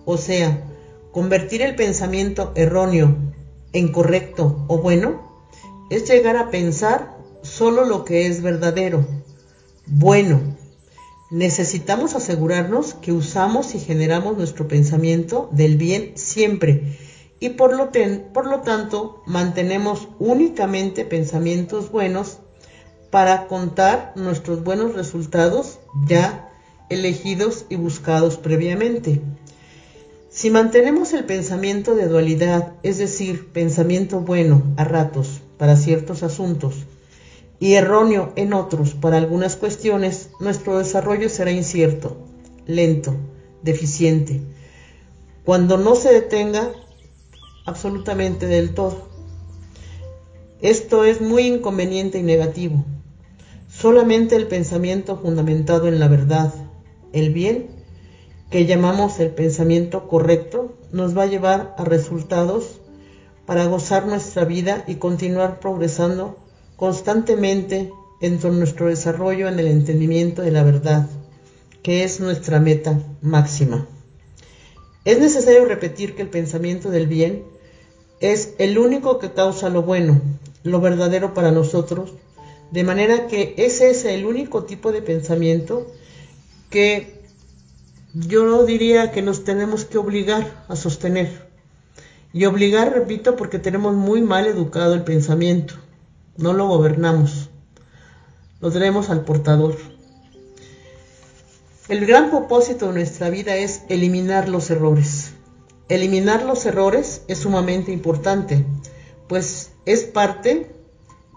o 0.05 0.19
sea, 0.19 0.63
convertir 1.11 1.63
el 1.63 1.75
pensamiento 1.75 2.53
erróneo 2.55 3.17
en 3.73 3.91
correcto 3.91 4.67
o 4.69 4.79
bueno, 4.79 5.21
es 5.91 6.09
llegar 6.09 6.37
a 6.37 6.51
pensar 6.53 7.19
solo 7.43 7.85
lo 7.85 8.05
que 8.05 8.29
es 8.29 8.41
verdadero, 8.41 9.05
bueno. 9.87 10.41
Necesitamos 11.33 12.15
asegurarnos 12.15 12.95
que 12.95 13.11
usamos 13.11 13.75
y 13.75 13.81
generamos 13.81 14.37
nuestro 14.37 14.69
pensamiento 14.69 15.49
del 15.51 15.77
bien 15.77 16.13
siempre 16.15 16.99
y 17.45 17.51
por 17.51 17.77
lo, 17.77 17.91
por 18.33 18.47
lo 18.47 18.61
tanto 18.61 19.23
mantenemos 19.27 20.09
únicamente 20.19 21.05
pensamientos 21.05 21.93
buenos 21.93 22.39
para 23.11 23.49
contar 23.49 24.15
nuestros 24.17 24.65
buenos 24.65 24.95
resultados 24.95 25.79
ya 26.09 26.49
elegidos 26.89 27.67
y 27.69 27.77
buscados 27.77 28.39
previamente. 28.39 29.21
Si 30.31 30.49
mantenemos 30.49 31.13
el 31.13 31.25
pensamiento 31.25 31.95
de 31.95 32.09
dualidad, 32.09 32.73
es 32.83 32.97
decir, 32.97 33.53
pensamiento 33.53 34.21
bueno 34.21 34.63
a 34.79 34.85
ratos 34.85 35.43
para 35.59 35.77
ciertos 35.77 36.23
asuntos 36.23 36.87
y 37.61 37.75
erróneo 37.75 38.33
en 38.37 38.55
otros 38.55 38.95
para 38.95 39.19
algunas 39.19 39.57
cuestiones, 39.57 40.31
nuestro 40.41 40.79
desarrollo 40.79 41.29
será 41.29 41.51
incierto, 41.51 42.17
lento, 42.67 43.15
deficiente, 43.63 44.41
cuando 45.45 45.77
no 45.77 45.95
se 45.95 46.11
detenga 46.11 46.71
absolutamente 47.65 48.47
del 48.47 48.75
todo. 48.75 49.09
Esto 50.61 51.05
es 51.05 51.21
muy 51.21 51.47
inconveniente 51.47 52.19
y 52.19 52.23
negativo. 52.23 52.85
Solamente 53.69 54.37
el 54.37 54.47
pensamiento 54.47 55.19
fundamentado 55.19 55.89
en 55.89 55.99
la 55.99 56.09
verdad, 56.09 56.55
el 57.13 57.33
bien, 57.33 57.69
que 58.51 58.67
llamamos 58.67 59.19
el 59.21 59.31
pensamiento 59.31 60.07
correcto 60.07 60.77
nos 60.93 61.17
va 61.17 61.23
a 61.23 61.27
llevar 61.27 61.75
a 61.77 61.85
resultados 61.85 62.81
para 63.47 63.67
gozar 63.67 64.07
nuestra 64.07 64.45
vida 64.45 64.85
y 64.87 64.95
continuar 64.97 65.59
progresando 65.61 66.39
constantemente 66.77 67.91
en 68.21 68.41
nuestro 68.59 68.87
desarrollo 68.87 69.49
en 69.49 69.59
el 69.59 69.67
entendimiento 69.67 70.43
de 70.43 70.51
la 70.51 70.63
verdad, 70.63 71.09
que 71.83 72.05
es 72.05 72.21
nuestra 72.21 72.61
meta 72.61 72.99
máxima. 73.21 73.87
Es 75.05 75.19
necesario 75.19 75.67
repetir 75.67 76.15
que 76.15 76.23
el 76.23 76.31
pensamiento 76.31 76.91
del 76.91 77.07
bien 77.07 77.45
es 78.33 78.55
el 78.59 78.79
único 78.79 79.19
que 79.19 79.33
causa 79.33 79.69
lo 79.69 79.83
bueno, 79.83 80.21
lo 80.63 80.81
verdadero 80.81 81.35
para 81.35 81.51
nosotros, 81.51 82.15
de 82.71 82.83
manera 82.83 83.27
que 83.27 83.55
ese 83.59 83.91
es 83.91 84.07
el 84.07 84.25
único 84.25 84.65
tipo 84.65 84.93
de 84.93 85.03
pensamiento 85.03 85.87
que 86.71 87.23
yo 88.15 88.65
diría 88.65 89.11
que 89.13 89.21
nos 89.21 89.45
tenemos 89.45 89.85
que 89.85 89.99
obligar 89.99 90.65
a 90.69 90.77
sostener. 90.77 91.49
Y 92.33 92.47
obligar, 92.47 92.93
repito, 92.95 93.37
porque 93.37 93.59
tenemos 93.59 93.95
muy 93.95 94.23
mal 94.23 94.47
educado 94.47 94.95
el 94.95 95.05
pensamiento. 95.05 95.75
No 96.37 96.53
lo 96.53 96.67
gobernamos. 96.67 97.51
Lo 98.61 98.71
tenemos 98.71 99.11
al 99.11 99.25
portador. 99.25 99.77
El 101.89 102.07
gran 102.07 102.31
propósito 102.31 102.87
de 102.87 102.95
nuestra 102.95 103.29
vida 103.31 103.57
es 103.57 103.83
eliminar 103.89 104.49
los 104.49 104.71
errores. 104.71 105.24
Eliminar 105.89 106.45
los 106.45 106.65
errores 106.65 107.23
es 107.29 107.39
sumamente 107.39 107.93
importante, 107.93 108.65
pues 109.29 109.73
es 109.85 110.05
parte 110.05 110.71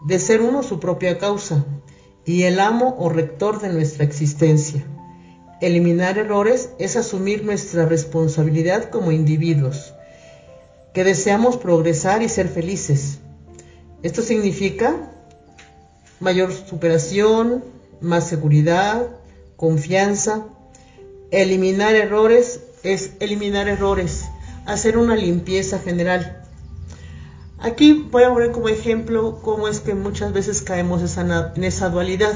de 0.05 0.19
ser 0.19 0.41
uno 0.41 0.63
su 0.63 0.79
propia 0.79 1.17
causa 1.17 1.65
y 2.25 2.43
el 2.43 2.60
amo 2.60 2.95
o 2.97 3.10
rector 3.10 3.60
de 3.60 3.69
nuestra 3.69 4.05
existencia. 4.05 4.86
Eliminar 5.60 6.17
errores 6.17 6.69
es 6.79 6.95
asumir 6.95 7.43
nuestra 7.43 7.86
responsabilidad 7.86 8.89
como 8.89 9.12
individuos, 9.12 9.93
que 10.93 11.03
deseamos 11.03 11.57
progresar 11.57 12.21
y 12.21 12.29
ser 12.29 12.47
felices. 12.47 13.19
Esto 14.01 14.21
significa 14.21 15.12
mayor 16.19 16.53
superación, 16.53 17.65
más 17.99 18.27
seguridad, 18.27 19.07
confianza. 19.57 20.45
Eliminar 21.31 21.95
errores 21.95 22.62
es 22.83 23.12
eliminar 23.19 23.67
errores, 23.67 24.25
hacer 24.67 24.97
una 24.97 25.15
limpieza 25.15 25.80
general. 25.80 26.43
Aquí 27.60 28.08
voy 28.12 28.23
a 28.23 28.30
poner 28.30 28.51
como 28.51 28.69
ejemplo 28.69 29.39
cómo 29.41 29.67
es 29.67 29.80
que 29.80 29.95
muchas 29.95 30.32
veces 30.34 30.62
caemos 30.62 31.17
en 31.17 31.63
esa 31.63 31.89
dualidad. 31.89 32.36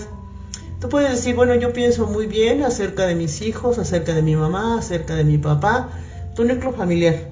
Tú 0.80 0.90
puedes 0.90 1.12
decir, 1.12 1.36
bueno, 1.36 1.54
yo 1.56 1.74
pienso 1.74 2.08
muy 2.08 2.26
bien 2.26 2.64
acerca 2.64 3.06
de 3.06 3.14
mis 3.14 3.42
hijos, 3.42 3.78
acerca 3.78 4.16
de 4.16 4.24
mi 4.24 4.36
mamá, 4.36 4.80
acerca 4.80 5.14
de 5.14 5.24
mi 5.24 5.38
papá, 5.38 5.90
tu 6.36 6.44
núcleo 6.44 6.74
familiar. 6.74 7.30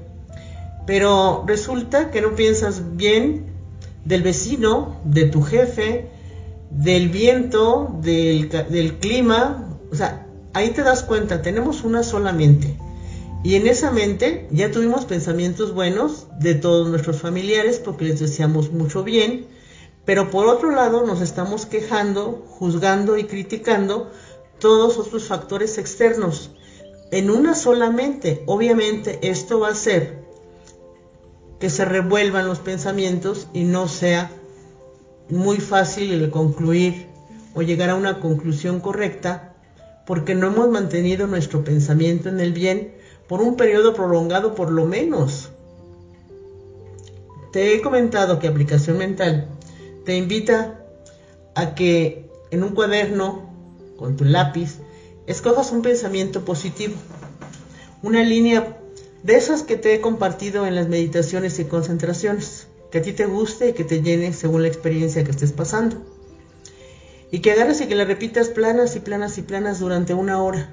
Pero 0.85 1.45
resulta 1.47 2.12
que 2.12 2.21
no 2.21 2.35
piensas 2.35 2.95
bien 2.95 3.47
del 4.05 4.21
vecino, 4.21 4.97
de 5.03 5.25
tu 5.25 5.41
jefe, 5.41 6.09
del 6.69 7.09
viento, 7.09 7.97
del, 8.03 8.49
del 8.49 8.97
clima. 8.99 9.65
O 9.91 9.95
sea, 9.95 10.27
ahí 10.53 10.69
te 10.69 10.83
das 10.83 11.01
cuenta, 11.01 11.41
tenemos 11.41 11.83
una 11.83 12.03
sola 12.03 12.33
mente. 12.33 12.77
Y 13.43 13.56
en 13.56 13.67
esa 13.67 13.91
mente 13.91 14.47
ya 14.52 14.71
tuvimos 14.71 15.06
pensamientos 15.06 15.73
buenos 15.73 16.28
de 16.39 16.56
todos 16.56 16.89
nuestros 16.89 17.17
familiares 17.21 17.80
porque 17.80 18.06
les 18.06 18.19
deseamos 18.19 18.71
mucho 18.71 19.04
bien 19.04 19.47
pero 20.10 20.32
por 20.32 20.47
otro 20.47 20.71
lado 20.71 21.06
nos 21.06 21.21
estamos 21.21 21.67
quejando, 21.67 22.43
juzgando 22.47 23.19
y 23.19 23.25
criticando 23.25 24.10
todos 24.58 24.97
otros 24.97 25.25
factores 25.25 25.78
externos 25.78 26.49
en 27.12 27.30
una 27.30 27.54
sola 27.54 27.91
mente. 27.91 28.41
Obviamente 28.47 29.19
esto 29.21 29.60
va 29.60 29.67
a 29.67 29.73
hacer 29.73 30.25
que 31.60 31.69
se 31.69 31.86
revuelvan 31.86 32.47
los 32.47 32.58
pensamientos 32.58 33.49
y 33.54 33.65
no 33.65 33.88
sea 33.88 34.32
muy 35.30 35.58
fácil 35.58 36.12
el 36.12 36.32
concluir 36.32 37.06
o 37.54 37.62
llegar 37.62 37.91
a 37.91 37.95
una 37.95 38.19
conclusión 38.19 38.80
correcta 38.80 39.54
porque 40.08 40.34
no 40.34 40.47
hemos 40.47 40.69
mantenido 40.69 41.28
nuestro 41.28 41.63
pensamiento 41.63 42.30
en 42.30 42.39
el 42.39 42.52
bien 42.52 42.95
por 43.29 43.41
un 43.41 43.55
periodo 43.55 43.93
prolongado 43.93 44.55
por 44.55 44.71
lo 44.71 44.85
menos. 44.85 45.51
Te 47.53 47.75
he 47.75 47.81
comentado 47.81 48.39
que 48.39 48.47
aplicación 48.47 48.97
mental 48.97 49.47
te 50.03 50.17
invita 50.17 50.83
a 51.53 51.75
que 51.75 52.27
en 52.49 52.63
un 52.63 52.73
cuaderno, 52.73 53.53
con 53.97 54.17
tu 54.17 54.25
lápiz, 54.25 54.79
escojas 55.27 55.71
un 55.71 55.83
pensamiento 55.83 56.43
positivo, 56.43 56.95
una 58.01 58.23
línea 58.23 58.79
de 59.21 59.35
esas 59.35 59.61
que 59.61 59.77
te 59.77 59.93
he 59.93 60.01
compartido 60.01 60.65
en 60.65 60.73
las 60.73 60.87
meditaciones 60.87 61.59
y 61.59 61.65
concentraciones, 61.65 62.67
que 62.91 62.97
a 62.97 63.01
ti 63.03 63.13
te 63.13 63.27
guste 63.27 63.69
y 63.69 63.73
que 63.73 63.83
te 63.83 64.01
llene 64.01 64.33
según 64.33 64.63
la 64.63 64.69
experiencia 64.69 65.23
que 65.23 65.31
estés 65.31 65.51
pasando. 65.51 65.97
Y 67.29 67.41
que 67.41 67.51
agarres 67.51 67.79
y 67.81 67.87
que 67.87 67.93
la 67.93 68.05
repitas 68.05 68.49
planas 68.49 68.95
y 68.95 69.01
planas 69.01 69.37
y 69.37 69.43
planas 69.43 69.79
durante 69.79 70.15
una 70.15 70.41
hora. 70.41 70.71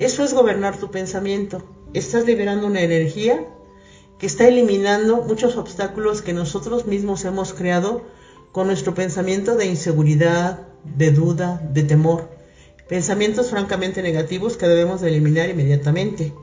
Eso 0.00 0.24
es 0.24 0.34
gobernar 0.34 0.76
tu 0.76 0.90
pensamiento. 0.90 1.75
Estás 1.96 2.26
liberando 2.26 2.66
una 2.66 2.82
energía 2.82 3.42
que 4.18 4.26
está 4.26 4.46
eliminando 4.46 5.22
muchos 5.22 5.56
obstáculos 5.56 6.20
que 6.20 6.34
nosotros 6.34 6.84
mismos 6.84 7.24
hemos 7.24 7.54
creado 7.54 8.02
con 8.52 8.66
nuestro 8.66 8.94
pensamiento 8.94 9.56
de 9.56 9.64
inseguridad, 9.64 10.68
de 10.84 11.10
duda, 11.10 11.66
de 11.72 11.84
temor, 11.84 12.28
pensamientos 12.86 13.48
francamente 13.48 14.02
negativos 14.02 14.58
que 14.58 14.68
debemos 14.68 15.00
de 15.00 15.08
eliminar 15.08 15.48
inmediatamente. 15.48 16.34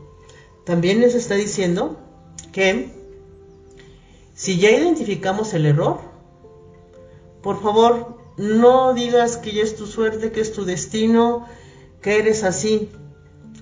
También 0.66 1.00
nos 1.00 1.13
está 1.13 1.36
diciendo 1.36 2.00
que 2.52 2.89
si 4.34 4.58
ya 4.58 4.72
identificamos 4.72 5.54
el 5.54 5.68
error, 5.68 6.00
por 7.44 7.62
favor, 7.62 8.18
no 8.38 8.96
digas 8.96 9.38
que 9.38 9.52
ya 9.52 9.62
es 9.62 9.76
tu 9.76 9.86
suerte, 9.86 10.32
que 10.32 10.42
es 10.42 10.52
tu 10.52 10.66
destino, 10.66 11.46
que 12.02 12.18
eres 12.18 12.44
así. 12.44 12.89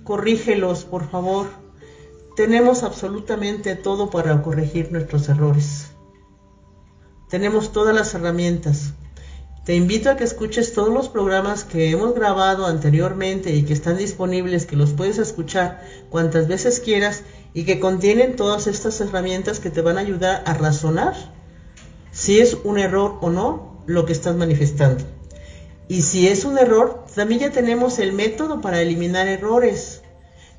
Corrígelos, 0.05 0.85
por 0.85 1.09
favor. 1.09 1.60
Tenemos 2.35 2.83
absolutamente 2.83 3.75
todo 3.75 4.09
para 4.09 4.41
corregir 4.41 4.91
nuestros 4.91 5.27
errores. 5.27 5.91
Tenemos 7.29 7.71
todas 7.71 7.93
las 7.93 8.13
herramientas. 8.13 8.93
Te 9.65 9.75
invito 9.75 10.09
a 10.09 10.15
que 10.15 10.23
escuches 10.23 10.73
todos 10.73 10.93
los 10.93 11.09
programas 11.09 11.63
que 11.63 11.91
hemos 11.91 12.15
grabado 12.15 12.65
anteriormente 12.65 13.53
y 13.53 13.63
que 13.63 13.73
están 13.73 13.97
disponibles, 13.97 14.65
que 14.65 14.75
los 14.75 14.91
puedes 14.93 15.17
escuchar 15.17 15.85
cuantas 16.09 16.47
veces 16.47 16.79
quieras 16.79 17.23
y 17.53 17.65
que 17.65 17.79
contienen 17.79 18.35
todas 18.35 18.67
estas 18.67 18.99
herramientas 19.01 19.59
que 19.59 19.69
te 19.69 19.81
van 19.81 19.97
a 19.97 20.01
ayudar 20.01 20.41
a 20.45 20.53
razonar 20.53 21.13
si 22.11 22.39
es 22.39 22.57
un 22.63 22.79
error 22.79 23.17
o 23.21 23.29
no 23.29 23.83
lo 23.85 24.05
que 24.05 24.13
estás 24.13 24.35
manifestando. 24.35 25.03
Y 25.87 26.03
si 26.03 26.27
es 26.27 26.45
un 26.45 26.57
error, 26.57 27.05
también 27.13 27.41
ya 27.41 27.51
tenemos 27.51 27.99
el 27.99 28.13
método 28.13 28.61
para 28.61 28.81
eliminar 28.81 29.27
errores. 29.27 30.00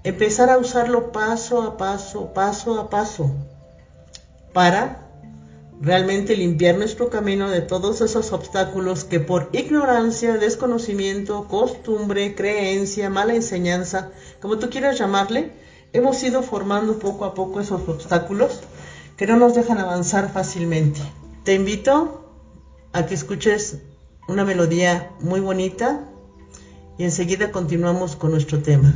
Empezar 0.04 0.50
a 0.50 0.58
usarlo 0.58 1.12
paso 1.12 1.62
a 1.62 1.76
paso, 1.76 2.34
paso 2.34 2.80
a 2.80 2.90
paso, 2.90 3.30
para 4.52 5.08
realmente 5.80 6.36
limpiar 6.36 6.76
nuestro 6.76 7.08
camino 7.08 7.48
de 7.48 7.60
todos 7.60 8.00
esos 8.00 8.32
obstáculos 8.32 9.04
que 9.04 9.20
por 9.20 9.48
ignorancia, 9.52 10.38
desconocimiento, 10.38 11.46
costumbre, 11.46 12.34
creencia, 12.34 13.10
mala 13.10 13.34
enseñanza, 13.34 14.10
como 14.40 14.58
tú 14.58 14.70
quieras 14.70 14.98
llamarle, 14.98 15.52
hemos 15.92 16.20
ido 16.24 16.42
formando 16.42 16.98
poco 16.98 17.24
a 17.24 17.34
poco 17.34 17.60
esos 17.60 17.88
obstáculos 17.88 18.58
que 19.16 19.28
no 19.28 19.36
nos 19.36 19.54
dejan 19.54 19.78
avanzar 19.78 20.32
fácilmente. 20.32 21.00
Te 21.44 21.54
invito 21.54 22.26
a 22.92 23.06
que 23.06 23.14
escuches 23.14 23.78
una 24.26 24.44
melodía 24.44 25.12
muy 25.20 25.38
bonita 25.38 26.08
y 26.98 27.04
enseguida 27.04 27.52
continuamos 27.52 28.16
con 28.16 28.32
nuestro 28.32 28.60
tema. 28.62 28.94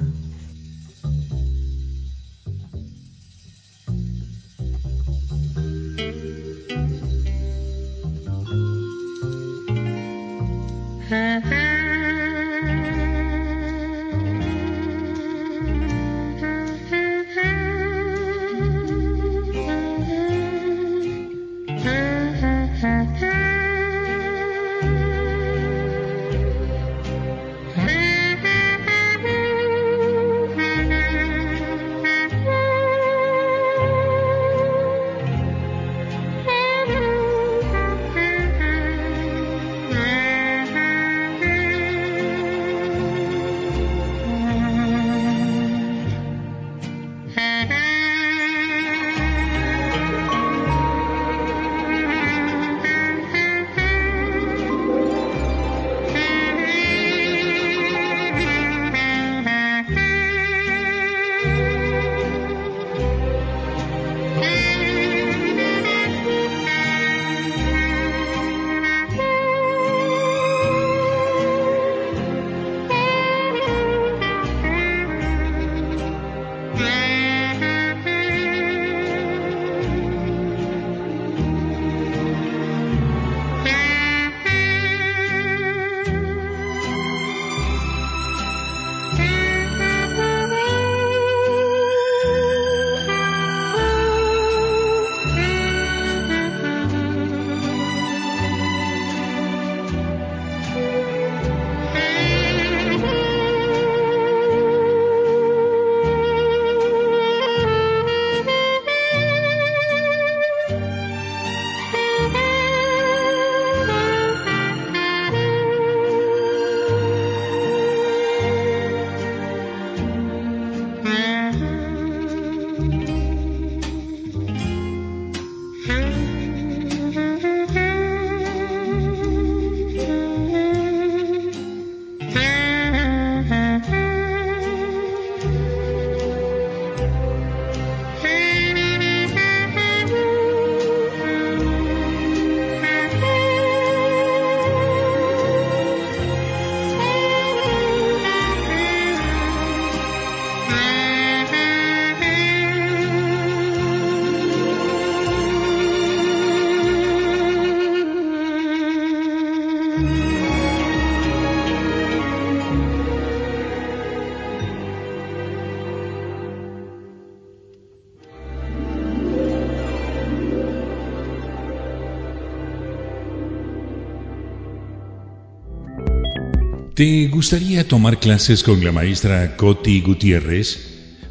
¿Te 176.96 177.28
gustaría 177.28 177.86
tomar 177.86 178.18
clases 178.18 178.62
con 178.62 178.82
la 178.82 178.90
maestra 178.90 179.54
Coti 179.58 180.00
Gutiérrez? 180.00 180.78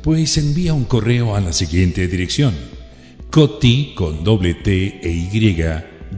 Pues 0.03 0.37
envía 0.37 0.75
un 0.75 0.85
correo 0.85 1.35
a 1.35 1.41
la 1.41 1.53
siguiente 1.53 2.07
dirección. 2.07 2.53
Coti 3.31 3.93
con 3.95 4.23
doble 4.23 4.53
T 4.53 4.99
e 5.01 5.09
Y 5.09 5.57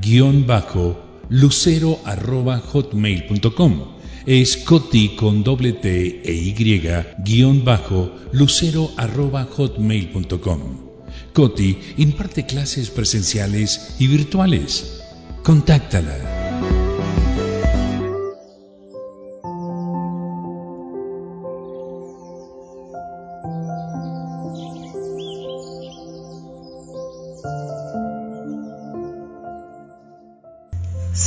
guion 0.02 0.46
bajo 0.46 1.02
lucero 1.30 2.02
arroba 2.04 2.60
hotmail.com. 2.60 3.96
Es 4.26 4.58
Coti 4.58 5.16
con 5.16 5.46
doble 5.46 5.72
T 5.72 6.24
e 6.26 6.34
Y 6.34 6.54
guion 7.24 7.64
bajo 7.64 8.14
lucero 8.34 8.92
arroba 8.98 9.46
hotmail.com. 9.46 10.60
Coti 11.32 11.78
imparte 11.96 12.46
clases 12.46 12.90
presenciales 12.90 13.96
y 13.98 14.08
virtuales. 14.08 15.04
Contáctala. 15.42 16.37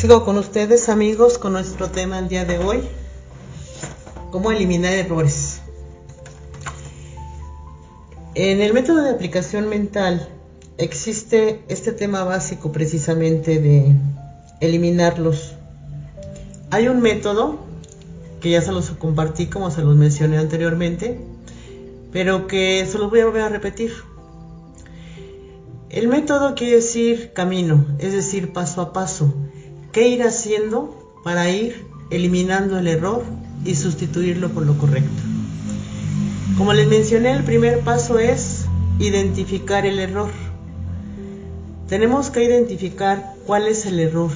Sigo 0.00 0.24
con 0.24 0.38
ustedes 0.38 0.88
amigos 0.88 1.36
con 1.36 1.52
nuestro 1.52 1.90
tema 1.90 2.18
el 2.18 2.28
día 2.28 2.46
de 2.46 2.56
hoy, 2.56 2.80
cómo 4.30 4.50
eliminar 4.50 4.94
errores. 4.94 5.60
En 8.34 8.62
el 8.62 8.72
método 8.72 9.02
de 9.02 9.10
aplicación 9.10 9.68
mental 9.68 10.26
existe 10.78 11.62
este 11.68 11.92
tema 11.92 12.24
básico 12.24 12.72
precisamente 12.72 13.60
de 13.60 13.94
eliminarlos. 14.62 15.52
Hay 16.70 16.88
un 16.88 17.02
método 17.02 17.58
que 18.40 18.52
ya 18.52 18.62
se 18.62 18.72
los 18.72 18.88
compartí 18.92 19.48
como 19.48 19.70
se 19.70 19.82
los 19.82 19.96
mencioné 19.96 20.38
anteriormente, 20.38 21.20
pero 22.10 22.46
que 22.46 22.86
se 22.90 22.96
los 22.96 23.10
voy 23.10 23.20
a 23.20 23.26
volver 23.26 23.42
a 23.42 23.48
repetir. 23.50 23.92
El 25.90 26.08
método 26.08 26.54
quiere 26.54 26.76
decir 26.76 27.34
camino, 27.34 27.84
es 27.98 28.14
decir, 28.14 28.54
paso 28.54 28.80
a 28.80 28.94
paso 28.94 29.34
qué 29.92 30.08
ir 30.08 30.22
haciendo 30.22 30.96
para 31.24 31.50
ir 31.50 31.86
eliminando 32.10 32.78
el 32.78 32.86
error 32.86 33.24
y 33.64 33.74
sustituirlo 33.74 34.50
por 34.50 34.66
lo 34.66 34.76
correcto. 34.78 35.22
Como 36.56 36.72
les 36.72 36.88
mencioné, 36.88 37.32
el 37.32 37.44
primer 37.44 37.80
paso 37.80 38.18
es 38.18 38.66
identificar 38.98 39.86
el 39.86 39.98
error. 39.98 40.30
Tenemos 41.88 42.30
que 42.30 42.44
identificar 42.44 43.34
cuál 43.46 43.66
es 43.66 43.86
el 43.86 44.00
error 44.00 44.30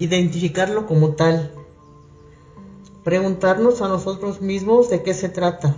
identificarlo 0.00 0.86
como 0.86 1.10
tal, 1.10 1.52
preguntarnos 3.04 3.82
a 3.82 3.88
nosotros 3.88 4.40
mismos 4.40 4.88
de 4.88 5.02
qué 5.02 5.12
se 5.12 5.28
trata, 5.28 5.76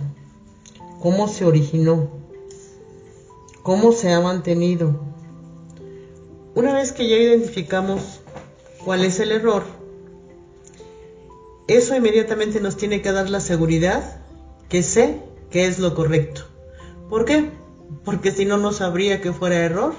cómo 1.01 1.27
se 1.27 1.43
originó, 1.43 2.07
cómo 3.63 3.91
se 3.91 4.13
ha 4.13 4.21
mantenido. 4.21 4.95
Una 6.55 6.73
vez 6.73 6.93
que 6.93 7.09
ya 7.09 7.17
identificamos 7.17 8.21
cuál 8.83 9.03
es 9.03 9.19
el 9.19 9.31
error, 9.31 9.63
eso 11.67 11.95
inmediatamente 11.95 12.59
nos 12.59 12.75
tiene 12.75 13.01
que 13.01 13.11
dar 13.11 13.29
la 13.29 13.39
seguridad 13.39 14.17
que 14.67 14.83
sé 14.83 15.19
que 15.49 15.65
es 15.65 15.79
lo 15.79 15.95
correcto. 15.95 16.41
¿Por 17.09 17.25
qué? 17.25 17.51
Porque 18.03 18.31
si 18.31 18.43
no, 18.43 18.57
no 18.57 18.73
sabría 18.73 19.21
que 19.21 19.31
fuera 19.31 19.55
error. 19.57 19.93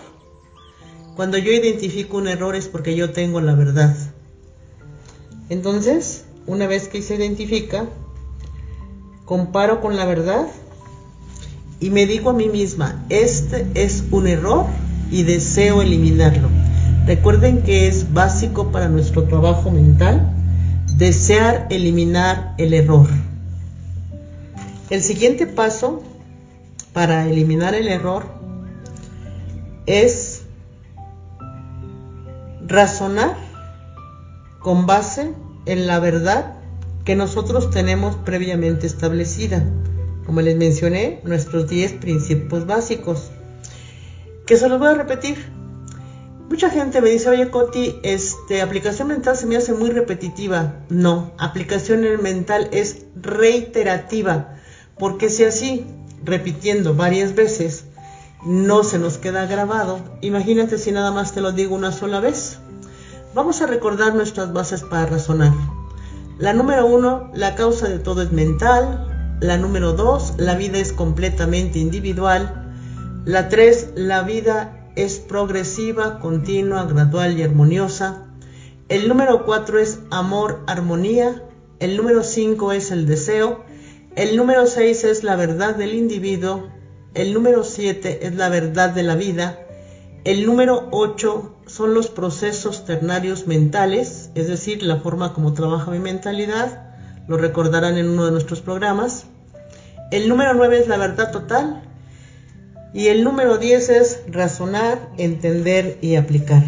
Cuando 1.16 1.38
yo 1.38 1.53
identifico 1.53 2.16
un 2.16 2.29
error 2.29 2.57
es 2.57 2.68
porque 2.68 2.97
yo 2.97 3.12
tengo 3.12 3.40
la 3.40 3.55
verdad. 3.55 3.97
Entonces, 5.49 6.25
una 6.47 6.66
vez 6.66 6.88
que 6.88 7.03
se 7.03 7.14
identifica, 7.14 7.87
comparo 9.25 9.81
con 9.81 9.97
la 9.97 10.05
verdad 10.05 10.47
y 11.81 11.90
me 11.90 12.07
digo 12.07 12.31
a 12.31 12.35
mí 12.35 12.49
misma, 12.49 13.05
este 13.09 13.66
es 13.75 14.05
un 14.11 14.27
error 14.27 14.66
y 15.11 15.23
deseo 15.23 15.83
eliminarlo. 15.83 16.54
Recuerden 17.07 17.62
que 17.62 17.87
es 17.87 18.14
básico 18.14 18.73
para 18.73 18.88
nuestro 18.88 19.25
trabajo 19.25 19.71
mental 19.71 20.33
desear 20.97 21.67
eliminar 21.69 22.55
el 22.57 22.73
error. 22.73 23.07
El 24.88 25.03
siguiente 25.03 25.47
paso 25.47 26.03
para 26.95 27.29
eliminar 27.29 27.75
el 27.75 27.88
error 27.88 28.25
es 29.85 30.43
razonar 32.67 33.37
con 34.61 34.87
base 34.87 35.35
en 35.67 35.87
la 35.87 36.01
verdad 36.01 36.57
que 37.05 37.17
nosotros 37.17 37.71
tenemos 37.71 38.17
previamente 38.17 38.87
establecida. 38.87 39.62
Como 40.25 40.40
les 40.40 40.57
mencioné, 40.57 41.21
nuestros 41.25 41.69
10 41.69 41.95
principios 41.95 42.67
básicos. 42.67 43.31
Que 44.47 44.57
se 44.57 44.71
los 44.71 44.79
voy 44.79 44.88
a 44.88 44.95
repetir. 44.95 45.63
Mucha 46.48 46.68
gente 46.70 47.00
me 47.00 47.11
dice, 47.11 47.30
oye 47.30 47.50
Coti, 47.50 47.98
este, 48.02 48.61
aplicación 48.61 49.09
mental 49.09 49.37
se 49.37 49.46
me 49.46 49.57
hace 49.57 49.72
muy 49.72 49.90
repetitiva. 49.90 50.74
No, 50.88 51.33
aplicación 51.38 52.02
mental 52.22 52.68
es 52.70 53.07
reiterativa. 53.16 54.57
Porque 54.98 55.30
si 55.30 55.44
así, 55.44 55.87
repitiendo 56.22 56.94
varias 56.94 57.35
veces, 57.35 57.87
no 58.44 58.85
se 58.85 58.98
nos 58.98 59.16
queda 59.16 59.46
grabado, 59.46 59.98
imagínate 60.20 60.76
si 60.76 60.92
nada 60.92 61.11
más 61.11 61.33
te 61.33 61.40
lo 61.40 61.52
digo 61.52 61.74
una 61.74 61.92
sola 61.92 62.20
vez. 62.20 62.59
Vamos 63.35 63.62
a 63.62 63.66
recordar 63.66 64.14
nuestras 64.14 64.52
bases 64.52 64.83
para 64.83 65.07
razonar. 65.07 65.52
La 66.38 66.52
número 66.52 66.87
uno, 66.87 67.30
la 67.35 67.54
causa 67.54 67.88
de 67.88 67.98
todo 67.98 68.22
es 68.22 68.33
mental. 68.33 69.38
La 69.40 69.57
número 69.57 69.94
dos, 69.94 70.35
la 70.37 70.54
vida 70.54 70.78
es 70.78 70.92
completamente 70.92 71.78
individual. 71.78 72.70
La 73.24 73.48
tres, 73.48 73.88
la 73.96 74.22
vida 74.22 74.84
es 74.96 75.18
progresiva, 75.18 76.18
continua, 76.20 76.85
gradual 76.85 77.38
y 77.38 77.42
armoniosa. 77.42 78.26
El 78.88 79.09
número 79.09 79.44
cuatro 79.44 79.78
es 79.78 80.00
amor, 80.11 80.62
armonía. 80.66 81.42
El 81.80 81.96
número 81.96 82.22
cinco 82.22 82.72
es 82.72 82.90
el 82.90 83.07
deseo. 83.07 83.64
El 84.16 84.37
número 84.37 84.66
seis 84.66 85.04
es 85.04 85.24
la 85.24 85.37
verdad 85.37 85.74
del 85.76 85.94
individuo. 85.94 86.68
El 87.14 87.35
número 87.35 87.64
siete 87.64 88.26
es 88.26 88.35
la 88.35 88.48
verdad 88.48 88.90
de 88.90 89.02
la 89.02 89.14
vida. 89.14 89.59
El 90.24 90.46
número 90.46 90.88
8 90.90 91.54
son 91.66 91.92
los 91.92 92.09
procesos 92.09 92.87
ternarios 92.87 93.46
mentales, 93.46 94.30
es 94.35 94.48
decir, 94.48 94.83
la 94.83 94.96
forma 94.96 95.35
como 95.35 95.52
trabaja 95.52 95.90
mi 95.90 95.98
mentalidad, 95.98 96.94
lo 97.28 97.37
recordarán 97.37 97.98
en 97.98 98.09
uno 98.09 98.24
de 98.24 98.30
nuestros 98.30 98.62
programas. 98.62 99.26
El 100.11 100.30
número 100.30 100.54
9 100.54 100.78
es 100.78 100.88
la 100.88 100.96
verdad 100.96 101.30
total. 101.30 101.83
Y 102.94 103.09
el 103.09 103.24
número 103.24 103.59
10 103.59 103.88
es 103.88 104.20
razonar, 104.28 105.11
entender 105.18 105.98
y 106.00 106.14
aplicar. 106.14 106.62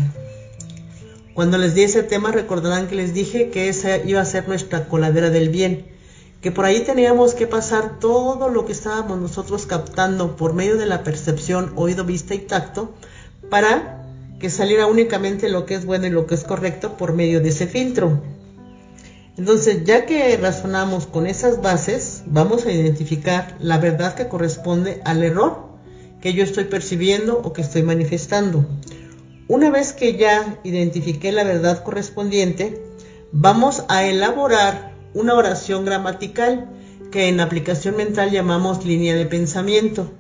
Cuando 1.35 1.57
les 1.57 1.77
di 1.77 1.85
ese 1.85 2.03
tema 2.03 2.33
recordarán 2.33 2.89
que 2.89 2.97
les 2.97 3.15
dije 3.15 3.51
que 3.51 3.69
esa 3.69 3.99
iba 3.99 4.21
a 4.21 4.25
ser 4.25 4.49
nuestra 4.49 4.89
coladera 4.89 5.31
del 5.31 5.51
bien, 5.51 5.87
que 6.41 6.51
por 6.51 6.65
ahí 6.65 6.81
teníamos 6.81 7.35
que 7.35 7.47
pasar 7.47 8.01
todo 8.01 8.49
lo 8.49 8.67
que 8.67 8.73
estábamos 8.73 9.21
nosotros 9.21 9.67
captando 9.67 10.35
por 10.35 10.53
medio 10.53 10.77
de 10.77 10.87
la 10.87 11.05
percepción, 11.05 11.73
oído, 11.77 12.05
vista 12.05 12.35
y 12.35 12.39
tacto, 12.39 12.93
para 13.49 14.05
que 14.41 14.51
saliera 14.51 14.87
únicamente 14.87 15.49
lo 15.49 15.65
que 15.65 15.77
es 15.77 15.87
bueno 15.87 16.09
y 16.09 16.11
lo 16.11 16.27
que 16.27 16.35
es 16.35 16.43
correcto 16.43 16.97
por 16.97 17.13
medio 17.13 17.41
de 17.41 17.51
ese 17.51 17.69
filtro. 17.69 18.21
Entonces, 19.37 19.85
ya 19.85 20.07
que 20.07 20.37
razonamos 20.39 21.07
con 21.07 21.29
esas 21.29 21.63
bases, 21.63 22.25
vamos 22.27 22.67
a 22.67 22.73
identificar 22.73 23.57
la 23.61 23.79
verdad 23.79 24.15
que 24.15 24.27
corresponde 24.27 25.01
al 25.05 25.23
error 25.23 25.66
que 26.27 26.35
yo 26.35 26.43
estoy 26.43 26.65
percibiendo 26.65 27.39
o 27.39 27.53
que 27.53 27.63
estoy 27.63 27.85
manifestando. 27.85 28.67
Una 29.47 29.71
vez 29.71 29.93
que 29.93 30.17
ya 30.17 30.59
identifiqué 30.65 31.31
la 31.31 31.45
verdad 31.45 31.85
correspondiente, 31.85 32.83
vamos 33.31 33.85
a 33.89 34.05
elaborar 34.07 34.93
una 35.15 35.35
oración 35.35 35.85
gramatical 35.85 36.69
que 37.13 37.29
en 37.29 37.39
aplicación 37.39 37.97
mental 37.97 38.33
llamamos 38.33 38.85
línea 38.85 39.15
de 39.15 39.27
pensamiento. 39.27 40.11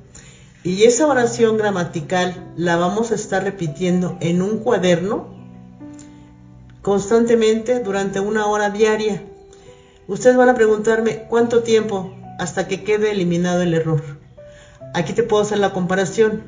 Y 0.62 0.84
esa 0.84 1.08
oración 1.08 1.58
gramatical 1.58 2.52
la 2.56 2.76
vamos 2.76 3.10
a 3.10 3.16
estar 3.16 3.42
repitiendo 3.42 4.16
en 4.20 4.42
un 4.42 4.58
cuaderno 4.58 5.34
constantemente 6.82 7.80
durante 7.80 8.20
una 8.20 8.46
hora 8.46 8.70
diaria. 8.70 9.24
Ustedes 10.06 10.36
van 10.36 10.50
a 10.50 10.54
preguntarme 10.54 11.24
cuánto 11.28 11.64
tiempo 11.64 12.14
hasta 12.38 12.68
que 12.68 12.84
quede 12.84 13.10
eliminado 13.10 13.62
el 13.62 13.74
error. 13.74 14.15
Aquí 14.96 15.12
te 15.12 15.22
puedo 15.22 15.42
hacer 15.42 15.58
la 15.58 15.74
comparación. 15.74 16.44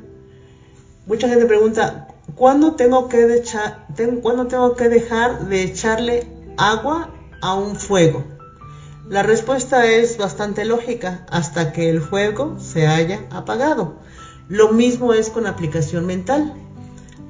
Mucha 1.05 1.29
gente 1.29 1.45
pregunta, 1.45 2.09
¿cuándo 2.35 2.77
tengo 2.77 3.07
que, 3.07 3.43
tengo 3.95 4.75
que 4.75 4.89
dejar 4.89 5.49
de 5.51 5.65
echarle 5.65 6.27
agua 6.57 7.11
a 7.43 7.57
un 7.57 7.77
fuego? 7.77 8.25
La 9.07 9.23
respuesta 9.23 9.85
es 9.85 10.17
bastante 10.17 10.65
lógica, 10.65 11.27
hasta 11.31 11.73
que 11.73 11.91
el 11.91 12.01
fuego 12.01 12.57
se 12.59 12.87
haya 12.87 13.27
apagado. 13.29 13.97
Lo 14.49 14.73
mismo 14.73 15.13
es 15.13 15.29
con 15.29 15.47
aplicación 15.47 16.07
mental. 16.07 16.55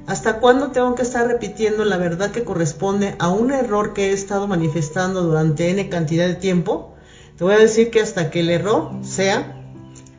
¿Hasta 0.07 0.39
cuándo 0.39 0.71
tengo 0.71 0.95
que 0.95 1.01
estar 1.01 1.27
repitiendo 1.27 1.83
la 1.83 1.97
verdad 1.97 2.31
que 2.31 2.45
corresponde 2.45 3.15
a 3.19 3.27
un 3.27 3.51
error 3.51 3.91
que 3.91 4.11
he 4.11 4.13
estado 4.13 4.47
manifestando 4.47 5.23
durante 5.23 5.69
n 5.69 5.89
cantidad 5.89 6.27
de 6.27 6.35
tiempo? 6.35 6.95
Te 7.37 7.43
voy 7.43 7.55
a 7.55 7.59
decir 7.59 7.91
que 7.91 7.99
hasta 7.99 8.29
que 8.29 8.39
el 8.39 8.49
error 8.51 8.91
sea 9.01 9.58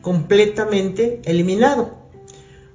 completamente 0.01 1.21
eliminado. 1.25 1.95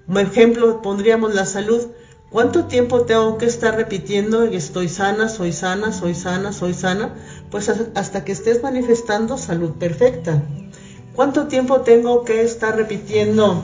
Como 0.06 0.20
ejemplo 0.20 0.82
pondríamos 0.82 1.34
la 1.34 1.46
salud. 1.46 1.86
¿Cuánto 2.30 2.64
tiempo 2.64 3.02
tengo 3.02 3.38
que 3.38 3.46
estar 3.46 3.76
repitiendo 3.76 4.44
estoy 4.44 4.88
sana, 4.88 5.28
soy 5.28 5.52
sana, 5.52 5.92
soy 5.92 6.14
sana, 6.14 6.52
soy 6.52 6.74
sana? 6.74 7.14
Pues 7.50 7.68
hasta 7.68 8.24
que 8.24 8.32
estés 8.32 8.62
manifestando 8.62 9.38
salud 9.38 9.72
perfecta. 9.72 10.42
¿Cuánto 11.14 11.46
tiempo 11.46 11.80
tengo 11.80 12.24
que 12.24 12.42
estar 12.42 12.76
repitiendo 12.76 13.62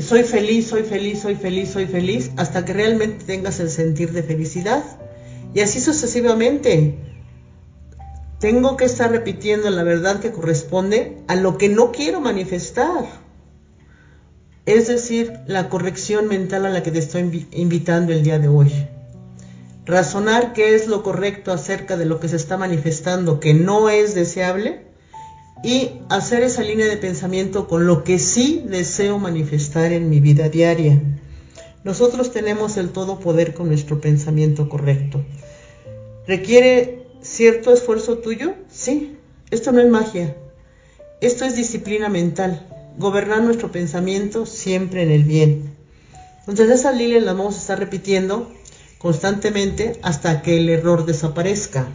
soy 0.00 0.22
feliz, 0.22 0.68
soy 0.68 0.84
feliz, 0.84 1.20
soy 1.20 1.34
feliz, 1.34 1.70
soy 1.70 1.86
feliz, 1.86 2.30
hasta 2.36 2.64
que 2.64 2.72
realmente 2.72 3.24
tengas 3.26 3.60
el 3.60 3.68
sentir 3.68 4.12
de 4.12 4.22
felicidad. 4.22 4.82
Y 5.52 5.60
así 5.60 5.80
sucesivamente. 5.80 7.11
Tengo 8.42 8.76
que 8.76 8.86
estar 8.86 9.08
repitiendo 9.08 9.70
la 9.70 9.84
verdad 9.84 10.18
que 10.18 10.32
corresponde 10.32 11.16
a 11.28 11.36
lo 11.36 11.58
que 11.58 11.68
no 11.68 11.92
quiero 11.92 12.20
manifestar. 12.20 13.04
Es 14.66 14.88
decir, 14.88 15.34
la 15.46 15.68
corrección 15.68 16.26
mental 16.26 16.66
a 16.66 16.70
la 16.70 16.82
que 16.82 16.90
te 16.90 16.98
estoy 16.98 17.46
invitando 17.52 18.12
el 18.12 18.24
día 18.24 18.40
de 18.40 18.48
hoy. 18.48 18.72
Razonar 19.86 20.54
qué 20.54 20.74
es 20.74 20.88
lo 20.88 21.04
correcto 21.04 21.52
acerca 21.52 21.96
de 21.96 22.04
lo 22.04 22.18
que 22.18 22.26
se 22.26 22.34
está 22.34 22.56
manifestando 22.56 23.38
que 23.38 23.54
no 23.54 23.88
es 23.88 24.16
deseable 24.16 24.86
y 25.62 26.00
hacer 26.08 26.42
esa 26.42 26.64
línea 26.64 26.86
de 26.86 26.96
pensamiento 26.96 27.68
con 27.68 27.86
lo 27.86 28.02
que 28.02 28.18
sí 28.18 28.64
deseo 28.66 29.20
manifestar 29.20 29.92
en 29.92 30.10
mi 30.10 30.18
vida 30.18 30.48
diaria. 30.48 31.00
Nosotros 31.84 32.32
tenemos 32.32 32.76
el 32.76 32.88
todo 32.88 33.20
poder 33.20 33.54
con 33.54 33.68
nuestro 33.68 34.00
pensamiento 34.00 34.68
correcto. 34.68 35.24
¿Requiere 36.26 37.01
cierto 37.22 37.72
esfuerzo 37.72 38.18
tuyo? 38.18 38.54
Sí. 38.68 39.16
Esto 39.50 39.72
no 39.72 39.80
es 39.80 39.88
magia. 39.88 40.36
Esto 41.20 41.44
es 41.44 41.56
disciplina 41.56 42.08
mental. 42.08 42.66
Gobernar 42.98 43.42
nuestro 43.42 43.70
pensamiento 43.70 44.46
siempre 44.46 45.02
en 45.02 45.10
el 45.10 45.24
bien. 45.24 45.76
Entonces 46.40 46.70
esas 46.70 46.96
líneas 46.96 47.22
las 47.22 47.36
vamos 47.36 47.54
a 47.54 47.58
estar 47.58 47.78
repitiendo 47.78 48.50
constantemente 48.98 49.98
hasta 50.02 50.42
que 50.42 50.58
el 50.58 50.68
error 50.68 51.06
desaparezca. 51.06 51.88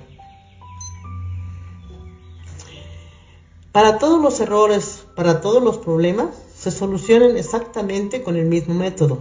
Para 3.71 3.99
todos 3.99 4.21
los 4.21 4.39
errores, 4.39 5.05
para 5.15 5.41
todos 5.41 5.61
los 5.61 5.77
problemas, 5.77 6.29
se 6.57 6.71
solucionan 6.71 7.37
exactamente 7.37 8.23
con 8.23 8.35
el 8.35 8.45
mismo 8.45 8.73
método. 8.73 9.19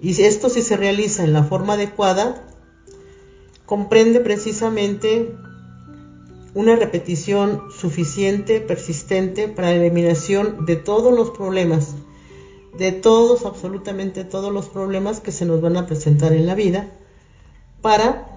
Y 0.00 0.20
esto 0.22 0.48
si 0.48 0.62
se 0.62 0.76
realiza 0.76 1.24
en 1.24 1.32
la 1.32 1.44
forma 1.44 1.74
adecuada, 1.74 2.49
comprende 3.70 4.18
precisamente 4.18 5.32
una 6.54 6.74
repetición 6.74 7.70
suficiente, 7.70 8.60
persistente 8.60 9.46
para 9.46 9.68
la 9.68 9.76
eliminación 9.76 10.66
de 10.66 10.74
todos 10.74 11.14
los 11.16 11.30
problemas, 11.30 11.94
de 12.76 12.90
todos, 12.90 13.46
absolutamente 13.46 14.24
todos 14.24 14.52
los 14.52 14.66
problemas 14.66 15.20
que 15.20 15.30
se 15.30 15.46
nos 15.46 15.60
van 15.60 15.76
a 15.76 15.86
presentar 15.86 16.32
en 16.32 16.48
la 16.48 16.56
vida, 16.56 16.90
para 17.80 18.36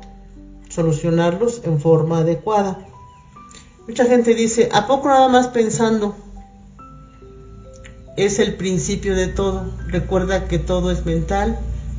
solucionarlos 0.70 1.62
en 1.64 1.82
forma 1.82 2.20
adecuada. 2.20 2.86
Mucha 3.88 4.06
gente 4.06 4.36
dice, 4.36 4.70
¿a 4.72 4.86
poco 4.86 5.08
nada 5.08 5.30
más 5.30 5.48
pensando? 5.48 6.16
Es 8.18 8.38
el 8.38 8.54
principio 8.54 9.16
de 9.16 9.30
todo. 9.30 9.66
Recuerda 9.88 10.48
que 10.48 10.60
todo 10.60 10.92
es 10.92 11.08
mental, 11.08 11.58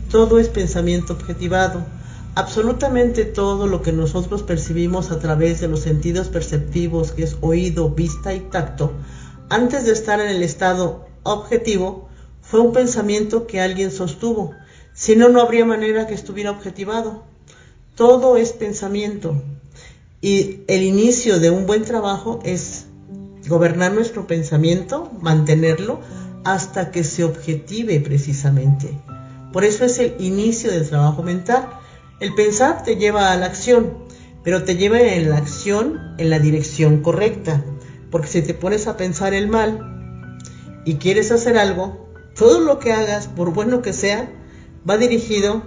todo 0.08 0.38
es 0.38 0.48
pensamiento 0.48 1.14
objetivado. 1.14 1.84
Absolutamente 2.36 3.24
todo 3.24 3.68
lo 3.68 3.82
que 3.82 3.92
nosotros 3.92 4.42
percibimos 4.42 5.12
a 5.12 5.20
través 5.20 5.60
de 5.60 5.68
los 5.68 5.80
sentidos 5.80 6.28
perceptivos, 6.28 7.12
que 7.12 7.22
es 7.22 7.36
oído, 7.40 7.90
vista 7.90 8.34
y 8.34 8.40
tacto, 8.40 8.92
antes 9.48 9.86
de 9.86 9.92
estar 9.92 10.20
en 10.20 10.28
el 10.28 10.42
estado 10.42 11.06
objetivo, 11.22 12.08
fue 12.42 12.60
un 12.60 12.72
pensamiento 12.72 13.46
que 13.46 13.60
alguien 13.60 13.90
sostuvo. 13.90 14.52
Si 14.94 15.16
no, 15.16 15.28
no 15.28 15.40
habría 15.40 15.64
manera 15.64 16.06
que 16.06 16.14
estuviera 16.14 16.50
objetivado. 16.50 17.22
Todo 17.94 18.36
es 18.36 18.52
pensamiento. 18.52 19.42
Y 20.20 20.60
el 20.66 20.82
inicio 20.82 21.38
de 21.38 21.50
un 21.50 21.66
buen 21.66 21.84
trabajo 21.84 22.40
es 22.44 22.86
gobernar 23.46 23.92
nuestro 23.92 24.26
pensamiento, 24.26 25.10
mantenerlo 25.20 26.00
hasta 26.44 26.90
que 26.90 27.04
se 27.04 27.24
objetive 27.24 28.00
precisamente. 28.00 28.98
Por 29.52 29.64
eso 29.64 29.84
es 29.84 29.98
el 29.98 30.14
inicio 30.18 30.70
del 30.70 30.88
trabajo 30.88 31.22
mental. 31.22 31.68
El 32.24 32.34
pensar 32.34 32.82
te 32.84 32.96
lleva 32.96 33.32
a 33.32 33.36
la 33.36 33.44
acción, 33.44 33.98
pero 34.42 34.64
te 34.64 34.76
lleva 34.76 34.98
en 34.98 35.28
la 35.28 35.36
acción 35.36 36.14
en 36.16 36.30
la 36.30 36.38
dirección 36.38 37.02
correcta. 37.02 37.62
Porque 38.10 38.28
si 38.28 38.40
te 38.40 38.54
pones 38.54 38.86
a 38.86 38.96
pensar 38.96 39.34
el 39.34 39.46
mal 39.46 40.38
y 40.86 40.94
quieres 40.94 41.30
hacer 41.32 41.58
algo, 41.58 42.08
todo 42.34 42.60
lo 42.60 42.78
que 42.78 42.94
hagas, 42.94 43.28
por 43.28 43.52
bueno 43.52 43.82
que 43.82 43.92
sea, 43.92 44.32
va 44.88 44.96
dirigido 44.96 45.64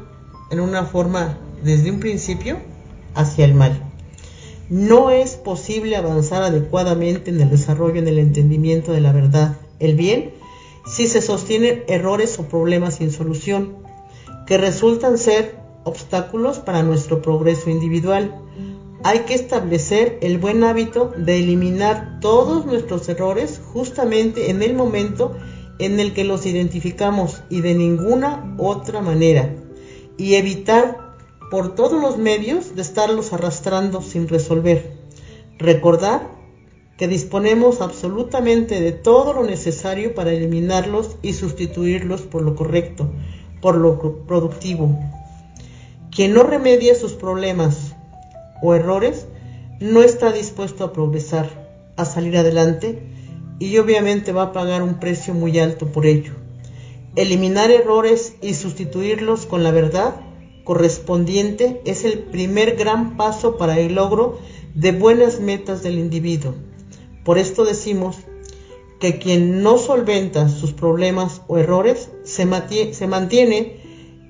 en 0.50 0.60
una 0.60 0.84
forma 0.84 1.38
desde 1.64 1.92
un 1.92 2.00
principio 2.00 2.58
hacia 3.14 3.46
el 3.46 3.54
mal. 3.54 3.80
No 4.68 5.12
es 5.12 5.36
posible 5.36 5.96
avanzar 5.96 6.42
adecuadamente 6.42 7.30
en 7.30 7.40
el 7.40 7.52
desarrollo, 7.52 8.00
en 8.00 8.08
el 8.08 8.18
entendimiento 8.18 8.94
de 8.94 9.02
la 9.02 9.12
verdad, 9.12 9.58
el 9.78 9.96
bien, 9.96 10.32
si 10.88 11.06
se 11.06 11.22
sostienen 11.22 11.84
errores 11.88 12.40
o 12.40 12.48
problemas 12.50 12.96
sin 12.96 13.12
solución, 13.12 13.76
que 14.48 14.58
resultan 14.58 15.20
ser 15.20 15.57
obstáculos 15.88 16.60
para 16.60 16.84
nuestro 16.84 17.22
progreso 17.22 17.70
individual. 17.70 18.36
Hay 19.04 19.20
que 19.20 19.36
establecer 19.36 20.18
el 20.22 20.38
buen 20.38 20.64
hábito 20.64 21.14
de 21.18 21.40
eliminar 21.40 22.20
todos 22.20 22.66
nuestros 22.66 23.08
errores 23.08 23.62
justamente 23.74 24.50
en 24.50 24.62
el 24.62 24.74
momento 24.74 25.36
en 25.80 26.00
el 26.00 26.14
que 26.14 26.24
los 26.24 26.46
identificamos 26.46 27.42
y 27.50 27.62
de 27.62 27.76
ninguna 27.76 28.56
otra 28.58 29.02
manera, 29.02 29.56
y 30.18 30.36
evitar 30.36 31.16
por 31.52 31.76
todos 31.76 32.02
los 32.02 32.18
medios 32.18 32.76
de 32.76 32.82
estarlos 32.82 33.32
arrastrando 33.32 34.02
sin 34.02 34.28
resolver. 34.28 34.98
Recordar 35.58 36.36
que 36.98 37.08
disponemos 37.08 37.82
absolutamente 37.82 38.82
de 38.82 38.92
todo 38.92 39.34
lo 39.34 39.44
necesario 39.44 40.16
para 40.16 40.32
eliminarlos 40.32 41.18
y 41.22 41.34
sustituirlos 41.34 42.22
por 42.22 42.42
lo 42.42 42.56
correcto, 42.56 43.08
por 43.62 43.76
lo 43.78 44.26
productivo. 44.26 44.98
Quien 46.12 46.34
no 46.34 46.44
remedia 46.44 46.96
sus 46.96 47.14
problemas 47.14 47.96
o 48.62 48.74
errores 48.74 49.28
no 49.80 50.02
está 50.02 50.32
dispuesto 50.32 50.84
a 50.84 50.94
progresar, 50.94 51.50
a 51.96 52.06
salir 52.06 52.38
adelante 52.38 53.04
y 53.60 53.78
obviamente 53.78 54.32
va 54.32 54.44
a 54.44 54.52
pagar 54.54 54.82
un 54.82 55.00
precio 55.00 55.34
muy 55.34 55.60
alto 55.60 55.88
por 55.88 56.06
ello. 56.06 56.34
Eliminar 57.16 57.72
errores 57.72 58.36
y 58.42 58.54
sustituirlos 58.54 59.46
con 59.46 59.64
la 59.64 59.72
verdad 59.72 60.22
correspondiente 60.64 61.82
es 61.86 62.04
el 62.04 62.20
primer 62.20 62.76
gran 62.76 63.16
paso 63.16 63.58
para 63.58 63.80
el 63.80 63.96
logro 63.96 64.38
de 64.76 64.92
buenas 64.92 65.40
metas 65.40 65.82
del 65.82 65.98
individuo. 65.98 66.54
Por 67.24 67.38
esto 67.38 67.66
decimos 67.66 68.18
que 69.00 69.18
quien 69.18 69.64
no 69.64 69.78
solventa 69.78 70.50
sus 70.50 70.74
problemas 70.74 71.42
o 71.48 71.58
errores 71.58 72.10
se, 72.24 72.46
mantiene 72.46 73.82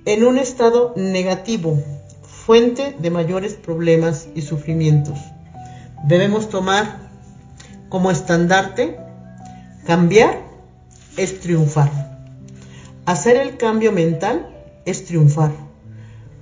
en 0.08 0.24
un 0.24 0.38
estado 0.38 0.94
negativo, 0.96 1.84
fuente 2.24 2.96
de 2.98 3.10
mayores 3.10 3.56
problemas 3.56 4.30
y 4.36 4.42
sufrimientos. 4.42 5.20
Debemos 6.08 6.48
tomar 6.48 7.10
como 7.90 8.10
estandarte 8.10 8.98
cambiar 9.86 10.40
es 11.18 11.42
triunfar. 11.42 11.92
Hacer 13.06 13.36
el 13.36 13.58
cambio 13.58 13.92
mental 13.92 14.50
es 14.86 15.04
triunfar 15.04 15.52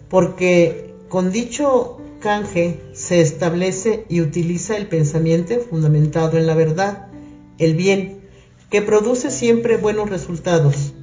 porque 0.09 0.93
con 1.09 1.31
dicho 1.31 1.97
canje 2.19 2.79
se 2.93 3.19
establece 3.19 4.05
y 4.09 4.21
utiliza 4.21 4.77
el 4.77 4.85
pensamiento 4.85 5.59
fundamentado 5.59 6.37
en 6.37 6.45
la 6.45 6.53
verdad, 6.53 7.07
el 7.57 7.73
bien, 7.73 8.21
que 8.69 8.83
produce 8.83 9.31
siempre 9.31 9.77
buenos 9.77 10.11
resultados. 10.11 10.93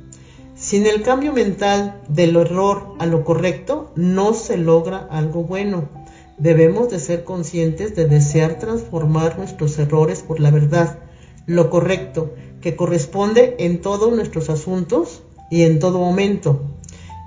Sin 0.72 0.86
el 0.86 1.02
cambio 1.02 1.34
mental 1.34 2.00
del 2.08 2.34
error 2.34 2.94
a 2.98 3.04
lo 3.04 3.24
correcto, 3.24 3.92
no 3.94 4.32
se 4.32 4.56
logra 4.56 5.06
algo 5.10 5.44
bueno. 5.44 5.90
Debemos 6.38 6.88
de 6.88 6.98
ser 6.98 7.24
conscientes 7.24 7.94
de 7.94 8.06
desear 8.06 8.58
transformar 8.58 9.36
nuestros 9.36 9.78
errores 9.78 10.22
por 10.22 10.40
la 10.40 10.50
verdad, 10.50 11.00
lo 11.44 11.68
correcto, 11.68 12.32
que 12.62 12.74
corresponde 12.74 13.54
en 13.58 13.82
todos 13.82 14.16
nuestros 14.16 14.48
asuntos 14.48 15.22
y 15.50 15.64
en 15.64 15.78
todo 15.78 15.98
momento 15.98 16.62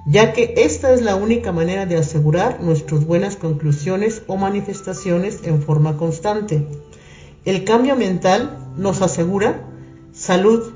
ya 0.08 0.34
que 0.34 0.56
esta 0.58 0.92
es 0.92 1.04
la 1.04 1.16
única 1.16 1.52
manera 1.52 1.86
de 1.86 1.98
asegurar 1.98 2.64
nuestras 2.64 3.06
buenas 3.06 3.36
conclusiones 3.36 4.24
o 4.26 4.38
manifestaciones 4.38 5.42
en 5.44 5.62
forma 5.62 5.98
constante. 5.98 6.68
El 7.46 7.64
cambio 7.64 7.96
mental 7.96 8.74
nos 8.76 9.04
asegura 9.04 9.68
salud, 10.14 10.74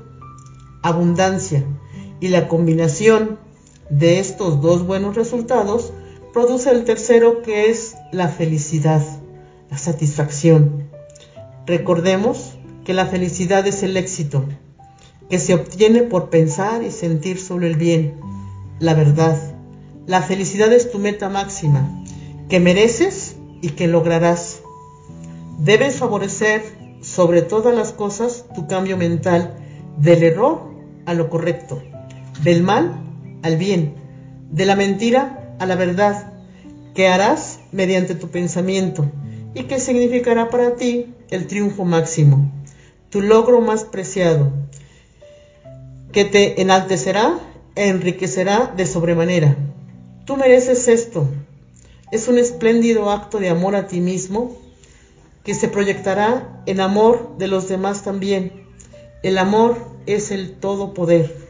abundancia 0.84 1.66
y 2.20 2.28
la 2.28 2.48
combinación 2.48 3.38
de 3.88 4.20
estos 4.20 4.60
dos 4.60 4.86
buenos 4.86 5.16
resultados 5.16 5.92
produce 6.32 6.70
el 6.70 6.84
tercero 6.84 7.42
que 7.42 7.70
es 7.70 7.96
la 8.12 8.28
felicidad, 8.28 9.02
la 9.70 9.78
satisfacción. 9.78 10.88
Recordemos 11.66 12.56
que 12.84 12.94
la 12.94 13.06
felicidad 13.06 13.66
es 13.66 13.82
el 13.82 13.96
éxito, 13.96 14.44
que 15.28 15.38
se 15.38 15.54
obtiene 15.54 16.02
por 16.02 16.30
pensar 16.30 16.82
y 16.82 16.90
sentir 16.90 17.40
solo 17.40 17.66
el 17.66 17.76
bien 17.76 18.20
la 18.80 18.94
verdad. 18.94 19.38
La 20.06 20.22
felicidad 20.22 20.72
es 20.72 20.90
tu 20.90 20.98
meta 20.98 21.28
máxima, 21.28 22.02
que 22.48 22.58
mereces 22.58 23.36
y 23.60 23.70
que 23.70 23.86
lograrás. 23.86 24.62
Debes 25.58 25.96
favorecer 25.96 26.62
sobre 27.02 27.42
todas 27.42 27.74
las 27.74 27.92
cosas 27.92 28.46
tu 28.54 28.66
cambio 28.66 28.96
mental 28.96 29.54
del 29.98 30.22
error 30.22 30.62
a 31.06 31.14
lo 31.14 31.28
correcto, 31.28 31.82
del 32.42 32.62
mal 32.62 33.00
al 33.42 33.56
bien, 33.56 33.94
de 34.50 34.66
la 34.66 34.76
mentira 34.76 35.56
a 35.58 35.66
la 35.66 35.76
verdad, 35.76 36.32
que 36.94 37.08
harás 37.08 37.60
mediante 37.72 38.14
tu 38.14 38.28
pensamiento 38.28 39.10
y 39.54 39.64
que 39.64 39.78
significará 39.78 40.50
para 40.50 40.76
ti 40.76 41.14
el 41.30 41.46
triunfo 41.46 41.84
máximo, 41.84 42.50
tu 43.10 43.20
logro 43.20 43.60
más 43.60 43.84
preciado, 43.84 44.52
que 46.12 46.24
te 46.24 46.60
enaltecerá 46.60 47.38
enriquecerá 47.74 48.72
de 48.76 48.86
sobremanera. 48.86 49.56
Tú 50.24 50.36
mereces 50.36 50.88
esto. 50.88 51.28
Es 52.10 52.28
un 52.28 52.38
espléndido 52.38 53.10
acto 53.10 53.38
de 53.38 53.48
amor 53.48 53.76
a 53.76 53.86
ti 53.86 54.00
mismo 54.00 54.56
que 55.44 55.54
se 55.54 55.68
proyectará 55.68 56.62
en 56.66 56.80
amor 56.80 57.36
de 57.38 57.48
los 57.48 57.68
demás 57.68 58.02
también. 58.02 58.66
El 59.22 59.38
amor 59.38 59.78
es 60.06 60.30
el 60.30 60.52
todo 60.52 60.92
poder. 60.92 61.49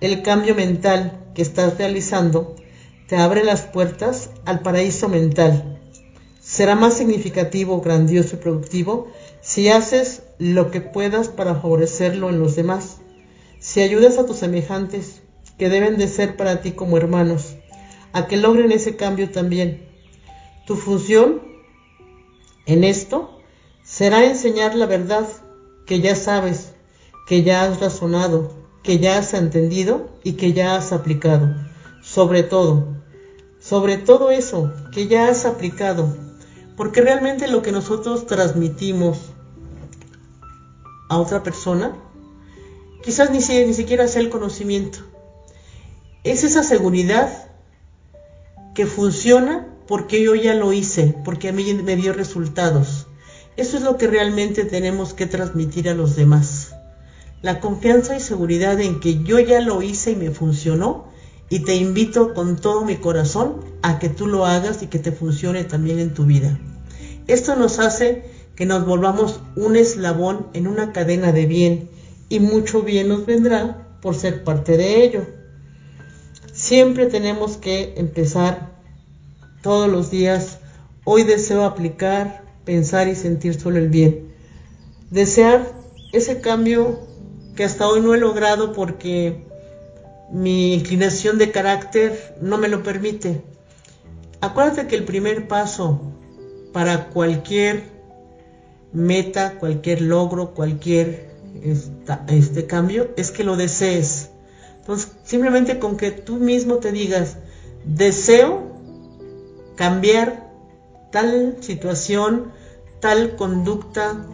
El 0.00 0.22
cambio 0.22 0.54
mental 0.54 1.26
que 1.34 1.42
estás 1.42 1.76
realizando 1.76 2.54
te 3.08 3.16
abre 3.16 3.42
las 3.42 3.62
puertas 3.62 4.30
al 4.44 4.60
paraíso 4.60 5.08
mental. 5.08 5.80
Será 6.40 6.76
más 6.76 6.94
significativo, 6.94 7.80
grandioso 7.80 8.36
y 8.36 8.38
productivo 8.38 9.08
si 9.40 9.68
haces 9.68 10.22
lo 10.38 10.70
que 10.70 10.80
puedas 10.80 11.28
para 11.28 11.56
favorecerlo 11.56 12.28
en 12.28 12.38
los 12.38 12.54
demás. 12.54 12.98
Si 13.58 13.80
ayudas 13.80 14.18
a 14.18 14.26
tus 14.26 14.36
semejantes, 14.36 15.20
que 15.58 15.68
deben 15.68 15.98
de 15.98 16.06
ser 16.06 16.36
para 16.36 16.60
ti 16.60 16.70
como 16.70 16.96
hermanos, 16.96 17.56
a 18.12 18.28
que 18.28 18.36
logren 18.36 18.70
ese 18.70 18.94
cambio 18.94 19.30
también. 19.30 19.88
Tu 20.64 20.76
función 20.76 21.42
en 22.66 22.84
esto 22.84 23.40
será 23.82 24.24
enseñar 24.24 24.76
la 24.76 24.86
verdad 24.86 25.26
que 25.86 26.00
ya 26.00 26.14
sabes, 26.14 26.72
que 27.26 27.42
ya 27.42 27.64
has 27.64 27.80
razonado, 27.80 28.57
que 28.88 28.98
ya 28.98 29.18
has 29.18 29.34
entendido 29.34 30.08
y 30.24 30.32
que 30.32 30.54
ya 30.54 30.74
has 30.74 30.92
aplicado. 30.92 31.54
Sobre 32.02 32.42
todo, 32.42 32.96
sobre 33.60 33.98
todo 33.98 34.30
eso 34.30 34.72
que 34.92 35.08
ya 35.08 35.28
has 35.28 35.44
aplicado, 35.44 36.16
porque 36.74 37.02
realmente 37.02 37.48
lo 37.48 37.60
que 37.60 37.70
nosotros 37.70 38.26
transmitimos 38.26 39.18
a 41.10 41.18
otra 41.18 41.42
persona, 41.42 41.92
quizás 43.02 43.30
ni, 43.30 43.40
ni 43.66 43.74
siquiera 43.74 44.08
sea 44.08 44.22
el 44.22 44.30
conocimiento, 44.30 45.00
es 46.24 46.42
esa 46.42 46.62
seguridad 46.62 47.50
que 48.74 48.86
funciona 48.86 49.68
porque 49.86 50.22
yo 50.22 50.34
ya 50.34 50.54
lo 50.54 50.72
hice, 50.72 51.14
porque 51.26 51.50
a 51.50 51.52
mí 51.52 51.74
me 51.74 51.96
dio 51.96 52.14
resultados. 52.14 53.06
Eso 53.58 53.76
es 53.76 53.82
lo 53.82 53.98
que 53.98 54.06
realmente 54.06 54.64
tenemos 54.64 55.12
que 55.12 55.26
transmitir 55.26 55.90
a 55.90 55.94
los 55.94 56.16
demás. 56.16 56.57
La 57.40 57.60
confianza 57.60 58.16
y 58.16 58.20
seguridad 58.20 58.80
en 58.80 59.00
que 59.00 59.22
yo 59.22 59.38
ya 59.38 59.60
lo 59.60 59.82
hice 59.82 60.12
y 60.12 60.16
me 60.16 60.30
funcionó 60.30 61.06
y 61.50 61.60
te 61.60 61.76
invito 61.76 62.34
con 62.34 62.56
todo 62.56 62.84
mi 62.84 62.96
corazón 62.96 63.60
a 63.82 63.98
que 63.98 64.08
tú 64.08 64.26
lo 64.26 64.44
hagas 64.44 64.82
y 64.82 64.88
que 64.88 64.98
te 64.98 65.12
funcione 65.12 65.64
también 65.64 65.98
en 65.98 66.14
tu 66.14 66.24
vida. 66.24 66.58
Esto 67.26 67.56
nos 67.56 67.78
hace 67.78 68.24
que 68.56 68.66
nos 68.66 68.84
volvamos 68.84 69.40
un 69.54 69.76
eslabón 69.76 70.48
en 70.52 70.66
una 70.66 70.92
cadena 70.92 71.30
de 71.30 71.46
bien 71.46 71.90
y 72.28 72.40
mucho 72.40 72.82
bien 72.82 73.08
nos 73.08 73.24
vendrá 73.24 73.86
por 74.02 74.16
ser 74.16 74.42
parte 74.42 74.76
de 74.76 75.04
ello. 75.04 75.26
Siempre 76.52 77.06
tenemos 77.06 77.56
que 77.56 77.94
empezar 77.96 78.72
todos 79.62 79.88
los 79.88 80.10
días. 80.10 80.58
Hoy 81.04 81.22
deseo 81.22 81.64
aplicar, 81.64 82.42
pensar 82.64 83.06
y 83.06 83.14
sentir 83.14 83.58
solo 83.58 83.78
el 83.78 83.88
bien. 83.88 84.34
Desear 85.10 85.72
ese 86.12 86.40
cambio 86.40 87.07
que 87.58 87.64
hasta 87.64 87.88
hoy 87.88 88.00
no 88.00 88.14
he 88.14 88.18
logrado 88.18 88.72
porque 88.72 89.42
mi 90.30 90.74
inclinación 90.74 91.38
de 91.38 91.50
carácter 91.50 92.36
no 92.40 92.56
me 92.56 92.68
lo 92.68 92.84
permite. 92.84 93.42
Acuérdate 94.40 94.86
que 94.86 94.94
el 94.94 95.02
primer 95.02 95.48
paso 95.48 96.00
para 96.72 97.08
cualquier 97.08 97.82
meta, 98.92 99.58
cualquier 99.58 100.02
logro, 100.02 100.54
cualquier 100.54 101.30
este 102.28 102.68
cambio 102.68 103.10
es 103.16 103.32
que 103.32 103.42
lo 103.42 103.56
desees. 103.56 104.30
Entonces, 104.78 105.10
simplemente 105.24 105.80
con 105.80 105.96
que 105.96 106.12
tú 106.12 106.36
mismo 106.36 106.76
te 106.76 106.92
digas, 106.92 107.38
deseo 107.84 108.68
cambiar 109.74 110.48
tal 111.10 111.56
situación, 111.58 112.52
tal 113.00 113.34
conducta, 113.34 114.24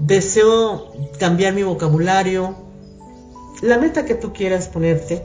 deseo 0.00 0.92
cambiar 1.20 1.54
mi 1.54 1.62
vocabulario, 1.62 2.63
la 3.64 3.78
meta 3.78 4.04
que 4.04 4.14
tú 4.14 4.34
quieras 4.34 4.68
ponerte, 4.68 5.22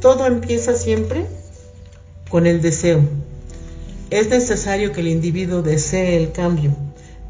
todo 0.00 0.26
empieza 0.26 0.74
siempre 0.74 1.26
con 2.28 2.44
el 2.44 2.60
deseo. 2.60 3.02
Es 4.10 4.28
necesario 4.30 4.90
que 4.90 5.00
el 5.00 5.06
individuo 5.06 5.62
desee 5.62 6.16
el 6.16 6.32
cambio. 6.32 6.72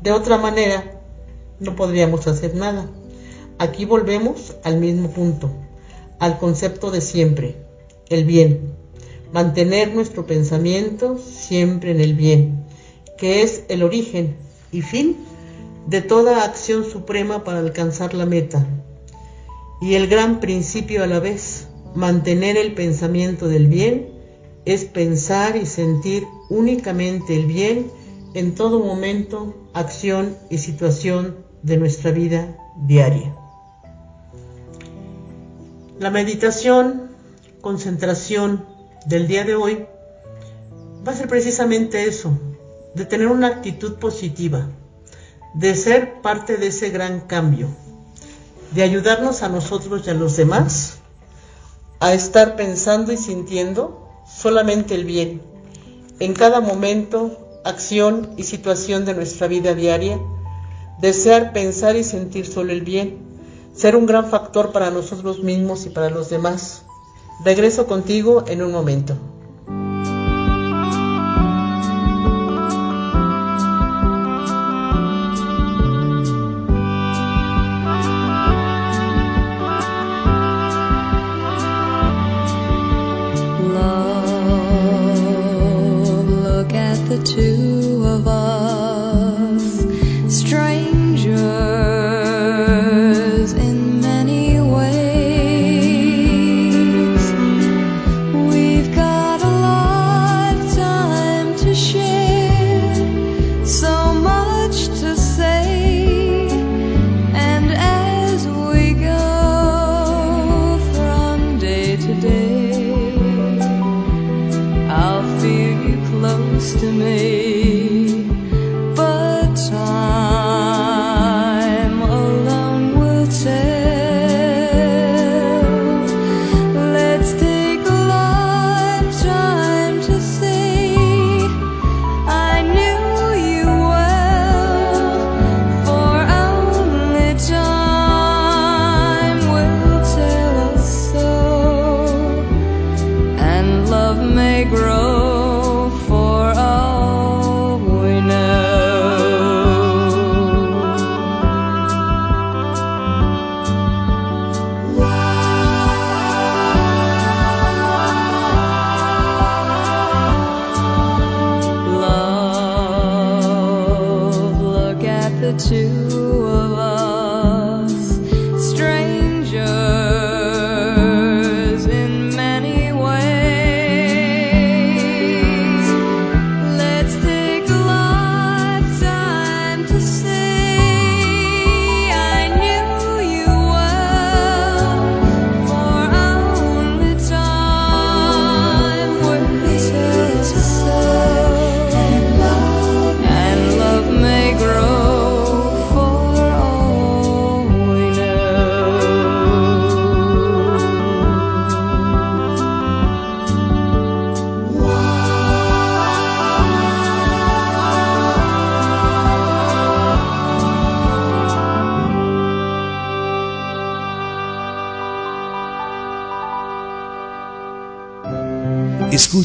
De 0.02 0.10
otra 0.10 0.38
manera, 0.38 1.02
no 1.60 1.76
podríamos 1.76 2.26
hacer 2.26 2.54
nada. 2.54 2.88
Aquí 3.58 3.84
volvemos 3.84 4.56
al 4.64 4.78
mismo 4.78 5.10
punto, 5.10 5.50
al 6.18 6.38
concepto 6.38 6.90
de 6.90 7.02
siempre, 7.02 7.56
el 8.08 8.24
bien. 8.24 8.72
Mantener 9.34 9.94
nuestro 9.94 10.24
pensamiento 10.24 11.18
siempre 11.18 11.90
en 11.90 12.00
el 12.00 12.14
bien, 12.14 12.64
que 13.18 13.42
es 13.42 13.64
el 13.68 13.82
origen 13.82 14.34
y 14.72 14.80
fin 14.80 15.18
de 15.88 16.00
toda 16.00 16.42
acción 16.42 16.90
suprema 16.90 17.44
para 17.44 17.58
alcanzar 17.58 18.14
la 18.14 18.24
meta. 18.24 18.66
Y 19.82 19.96
el 19.96 20.06
gran 20.06 20.40
principio 20.40 21.04
a 21.04 21.06
la 21.06 21.20
vez, 21.20 21.66
Mantener 21.94 22.56
el 22.56 22.72
pensamiento 22.72 23.48
del 23.48 23.66
bien 23.66 24.08
es 24.64 24.86
pensar 24.86 25.56
y 25.56 25.66
sentir 25.66 26.24
únicamente 26.48 27.36
el 27.36 27.44
bien 27.44 27.90
en 28.32 28.54
todo 28.54 28.80
momento, 28.80 29.54
acción 29.74 30.34
y 30.48 30.56
situación 30.56 31.36
de 31.62 31.76
nuestra 31.76 32.10
vida 32.10 32.56
diaria. 32.86 33.36
La 35.98 36.10
meditación, 36.10 37.10
concentración 37.60 38.64
del 39.04 39.28
día 39.28 39.44
de 39.44 39.54
hoy 39.54 39.84
va 41.06 41.12
a 41.12 41.16
ser 41.16 41.28
precisamente 41.28 42.06
eso, 42.06 42.38
de 42.94 43.04
tener 43.04 43.26
una 43.26 43.48
actitud 43.48 43.96
positiva, 43.96 44.70
de 45.54 45.74
ser 45.74 46.22
parte 46.22 46.56
de 46.56 46.68
ese 46.68 46.88
gran 46.88 47.20
cambio, 47.20 47.68
de 48.74 48.82
ayudarnos 48.82 49.42
a 49.42 49.48
nosotros 49.48 50.02
y 50.06 50.10
a 50.10 50.14
los 50.14 50.36
demás 50.36 50.98
a 52.00 52.14
estar 52.14 52.56
pensando 52.56 53.12
y 53.12 53.16
sintiendo 53.16 54.08
solamente 54.26 54.94
el 54.94 55.04
bien 55.04 55.52
en 56.22 56.34
cada 56.34 56.60
momento, 56.60 57.36
acción 57.64 58.30
y 58.36 58.44
situación 58.44 59.04
de 59.04 59.12
nuestra 59.12 59.48
vida 59.48 59.74
diaria, 59.74 60.20
desear 61.00 61.52
pensar 61.52 61.96
y 61.96 62.04
sentir 62.04 62.46
solo 62.46 62.70
el 62.70 62.82
bien, 62.82 63.18
ser 63.74 63.96
un 63.96 64.06
gran 64.06 64.30
factor 64.30 64.70
para 64.70 64.92
nosotros 64.92 65.42
mismos 65.42 65.84
y 65.86 65.90
para 65.90 66.10
los 66.10 66.30
demás. 66.30 66.82
Regreso 67.44 67.88
contigo 67.88 68.44
en 68.46 68.62
un 68.62 68.70
momento. 68.70 69.16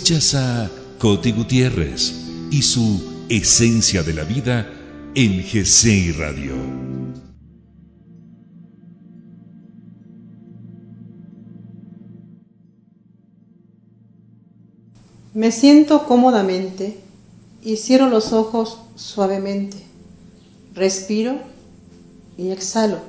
Escuchas 0.09 0.35
a 0.35 0.71
Coti 0.99 1.33
Gutiérrez 1.33 2.13
y 2.49 2.61
su 2.61 3.25
Esencia 3.27 4.03
de 4.03 4.13
la 4.13 4.23
Vida 4.23 4.65
en 5.15 5.43
GCI 5.43 6.13
Radio. 6.13 6.55
Me 15.33 15.51
siento 15.51 16.05
cómodamente 16.07 17.01
y 17.61 17.75
cierro 17.75 18.07
los 18.07 18.31
ojos 18.31 18.77
suavemente. 18.95 19.75
Respiro 20.73 21.37
y 22.37 22.51
exhalo. 22.51 22.99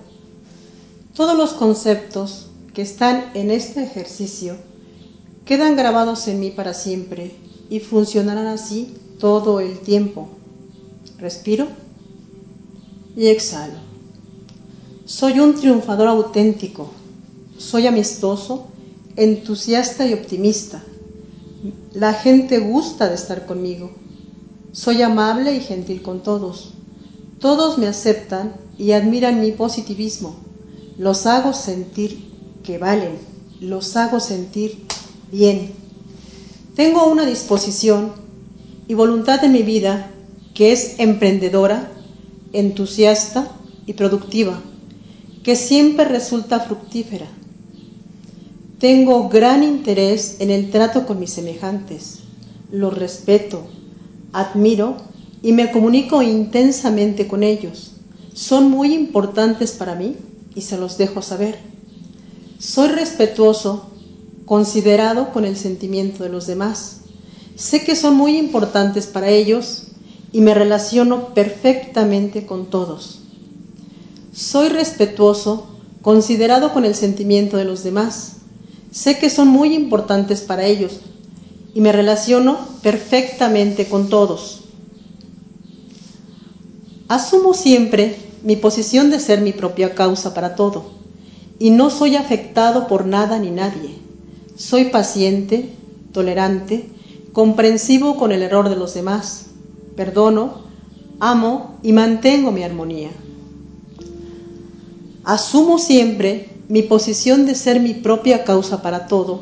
Todos 1.14 1.38
los 1.38 1.52
conceptos 1.52 2.50
que 2.74 2.82
están 2.82 3.30
en 3.34 3.52
este 3.52 3.84
ejercicio 3.84 4.56
quedan 5.48 5.76
grabados 5.76 6.28
en 6.28 6.40
mí 6.40 6.50
para 6.50 6.74
siempre 6.74 7.34
y 7.70 7.80
funcionarán 7.80 8.48
así 8.48 8.94
todo 9.18 9.60
el 9.60 9.78
tiempo. 9.78 10.28
Respiro 11.18 11.66
y 13.16 13.28
exhalo. 13.28 13.78
Soy 15.06 15.40
un 15.40 15.54
triunfador 15.54 16.08
auténtico. 16.08 16.90
Soy 17.56 17.86
amistoso, 17.86 18.66
entusiasta 19.16 20.06
y 20.06 20.12
optimista. 20.12 20.84
La 21.94 22.12
gente 22.12 22.58
gusta 22.58 23.08
de 23.08 23.14
estar 23.14 23.46
conmigo. 23.46 23.92
Soy 24.72 25.00
amable 25.00 25.54
y 25.54 25.60
gentil 25.60 26.02
con 26.02 26.22
todos. 26.22 26.74
Todos 27.40 27.78
me 27.78 27.86
aceptan 27.86 28.52
y 28.76 28.92
admiran 28.92 29.40
mi 29.40 29.52
positivismo. 29.52 30.36
Los 30.98 31.24
hago 31.24 31.54
sentir 31.54 32.30
que 32.62 32.76
valen. 32.76 33.16
Los 33.62 33.96
hago 33.96 34.20
sentir 34.20 34.87
bien. 35.30 35.72
Tengo 36.74 37.06
una 37.06 37.26
disposición 37.26 38.12
y 38.86 38.94
voluntad 38.94 39.44
en 39.44 39.52
mi 39.52 39.62
vida 39.62 40.10
que 40.54 40.72
es 40.72 40.94
emprendedora, 40.98 41.90
entusiasta 42.52 43.50
y 43.86 43.92
productiva, 43.92 44.60
que 45.42 45.56
siempre 45.56 46.04
resulta 46.04 46.60
fructífera. 46.60 47.26
Tengo 48.78 49.28
gran 49.28 49.62
interés 49.62 50.36
en 50.40 50.50
el 50.50 50.70
trato 50.70 51.04
con 51.04 51.18
mis 51.18 51.30
semejantes, 51.30 52.20
los 52.70 52.96
respeto, 52.96 53.66
admiro 54.32 54.96
y 55.42 55.52
me 55.52 55.70
comunico 55.70 56.22
intensamente 56.22 57.26
con 57.26 57.42
ellos. 57.42 57.92
Son 58.34 58.70
muy 58.70 58.94
importantes 58.94 59.72
para 59.72 59.94
mí 59.94 60.16
y 60.54 60.60
se 60.60 60.78
los 60.78 60.96
dejo 60.96 61.22
saber. 61.22 61.58
Soy 62.58 62.88
respetuoso, 62.88 63.87
considerado 64.48 65.30
con 65.30 65.44
el 65.44 65.58
sentimiento 65.58 66.22
de 66.22 66.30
los 66.30 66.46
demás. 66.46 67.00
Sé 67.54 67.84
que 67.84 67.94
son 67.94 68.16
muy 68.16 68.38
importantes 68.38 69.06
para 69.06 69.28
ellos 69.28 69.88
y 70.32 70.40
me 70.40 70.54
relaciono 70.54 71.34
perfectamente 71.34 72.46
con 72.46 72.66
todos. 72.66 73.20
Soy 74.32 74.70
respetuoso, 74.70 75.66
considerado 76.00 76.72
con 76.72 76.86
el 76.86 76.94
sentimiento 76.94 77.58
de 77.58 77.66
los 77.66 77.84
demás. 77.84 78.36
Sé 78.90 79.18
que 79.18 79.28
son 79.28 79.48
muy 79.48 79.74
importantes 79.74 80.40
para 80.40 80.64
ellos 80.64 81.00
y 81.74 81.82
me 81.82 81.92
relaciono 81.92 82.58
perfectamente 82.82 83.86
con 83.86 84.08
todos. 84.08 84.62
Asumo 87.08 87.52
siempre 87.52 88.16
mi 88.42 88.56
posición 88.56 89.10
de 89.10 89.20
ser 89.20 89.42
mi 89.42 89.52
propia 89.52 89.94
causa 89.94 90.32
para 90.32 90.54
todo 90.54 90.86
y 91.58 91.68
no 91.68 91.90
soy 91.90 92.16
afectado 92.16 92.86
por 92.86 93.04
nada 93.04 93.38
ni 93.38 93.50
nadie. 93.50 93.97
Soy 94.58 94.86
paciente, 94.86 95.72
tolerante, 96.12 96.90
comprensivo 97.32 98.18
con 98.18 98.32
el 98.32 98.42
error 98.42 98.68
de 98.68 98.76
los 98.76 98.92
demás 98.92 99.46
perdono, 99.98 100.62
amo 101.18 101.76
y 101.82 101.92
mantengo 101.92 102.52
mi 102.52 102.62
armonía. 102.62 103.10
Asumo 105.24 105.78
siempre 105.78 106.50
mi 106.68 106.82
posición 106.82 107.46
de 107.46 107.56
ser 107.56 107.80
mi 107.80 107.94
propia 107.94 108.44
causa 108.44 108.80
para 108.80 109.08
todo 109.08 109.40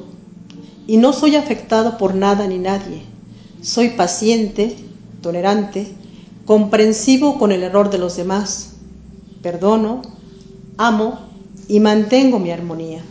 y 0.86 0.96
no 0.96 1.12
soy 1.12 1.36
afectado 1.36 1.98
por 1.98 2.14
nada 2.14 2.46
ni 2.46 2.58
nadie. 2.58 3.02
Soy 3.60 3.90
paciente, 3.90 4.76
tolerante, 5.20 5.92
comprensivo 6.46 7.38
con 7.38 7.52
el 7.52 7.62
error 7.62 7.90
de 7.90 7.98
los 7.98 8.16
demás. 8.16 8.76
Perdono, 9.42 10.00
amo 10.78 11.18
y 11.68 11.80
mantengo 11.80 12.38
mi 12.38 12.50
armonía. 12.50 13.02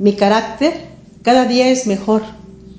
Mi 0.00 0.14
carácter 0.14 0.72
cada 1.20 1.44
día 1.44 1.68
es 1.68 1.86
mejor, 1.86 2.22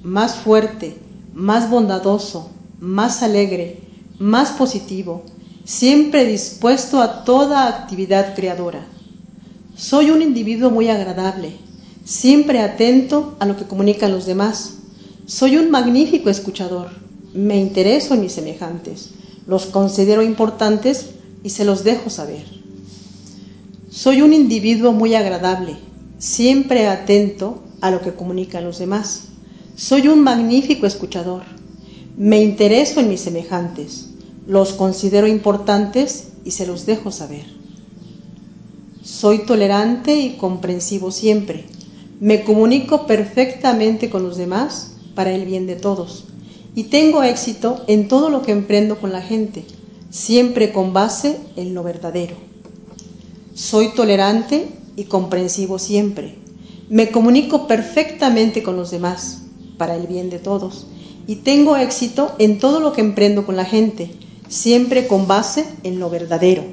más 0.01 0.37
fuerte, 0.37 0.97
más 1.35 1.69
bondadoso, 1.69 2.49
más 2.79 3.21
alegre, 3.21 3.79
más 4.17 4.49
positivo, 4.49 5.21
siempre 5.63 6.25
dispuesto 6.25 6.99
a 6.99 7.23
toda 7.23 7.67
actividad 7.67 8.33
creadora. 8.33 8.87
Soy 9.75 10.09
un 10.09 10.23
individuo 10.23 10.71
muy 10.71 10.89
agradable, 10.89 11.51
siempre 12.03 12.59
atento 12.59 13.35
a 13.39 13.45
lo 13.45 13.55
que 13.55 13.65
comunican 13.65 14.11
los 14.11 14.25
demás. 14.25 14.77
Soy 15.27 15.57
un 15.57 15.69
magnífico 15.69 16.31
escuchador, 16.31 16.89
me 17.35 17.55
intereso 17.55 18.15
en 18.15 18.21
mis 18.21 18.31
semejantes, 18.31 19.11
los 19.45 19.67
considero 19.67 20.23
importantes 20.23 21.11
y 21.43 21.51
se 21.51 21.65
los 21.65 21.83
dejo 21.83 22.09
saber. 22.09 22.45
Soy 23.91 24.23
un 24.23 24.33
individuo 24.33 24.91
muy 24.91 25.13
agradable, 25.13 25.90
siempre 26.21 26.87
atento 26.87 27.63
a 27.81 27.89
lo 27.89 27.99
que 28.01 28.13
comunican 28.13 28.63
los 28.63 28.77
demás. 28.77 29.23
Soy 29.75 30.07
un 30.07 30.21
magnífico 30.21 30.85
escuchador, 30.85 31.41
me 32.15 32.43
intereso 32.43 32.99
en 32.99 33.09
mis 33.09 33.21
semejantes, 33.21 34.09
los 34.45 34.73
considero 34.73 35.25
importantes 35.25 36.27
y 36.45 36.51
se 36.51 36.67
los 36.67 36.85
dejo 36.85 37.11
saber. 37.11 37.45
Soy 39.03 39.45
tolerante 39.45 40.19
y 40.19 40.37
comprensivo 40.37 41.09
siempre. 41.09 41.65
Me 42.19 42.43
comunico 42.43 43.07
perfectamente 43.07 44.11
con 44.11 44.21
los 44.21 44.37
demás 44.37 44.91
para 45.15 45.31
el 45.31 45.45
bien 45.45 45.65
de 45.65 45.75
todos 45.75 46.25
y 46.75 46.83
tengo 46.83 47.23
éxito 47.23 47.83
en 47.87 48.07
todo 48.07 48.29
lo 48.29 48.43
que 48.43 48.51
emprendo 48.51 48.99
con 49.01 49.11
la 49.11 49.23
gente, 49.23 49.65
siempre 50.11 50.71
con 50.71 50.93
base 50.93 51.39
en 51.55 51.73
lo 51.73 51.81
verdadero. 51.81 52.35
Soy 53.55 53.89
tolerante 53.95 54.80
y 55.01 55.05
comprensivo 55.05 55.79
siempre. 55.79 56.35
Me 56.87 57.09
comunico 57.09 57.65
perfectamente 57.67 58.61
con 58.61 58.75
los 58.75 58.91
demás 58.91 59.41
para 59.77 59.95
el 59.95 60.05
bien 60.05 60.29
de 60.29 60.37
todos 60.37 60.85
y 61.25 61.37
tengo 61.37 61.75
éxito 61.75 62.35
en 62.37 62.59
todo 62.59 62.79
lo 62.79 62.93
que 62.93 63.01
emprendo 63.01 63.43
con 63.43 63.55
la 63.55 63.65
gente, 63.65 64.11
siempre 64.47 65.07
con 65.07 65.27
base 65.27 65.65
en 65.81 65.99
lo 65.99 66.11
verdadero. 66.11 66.63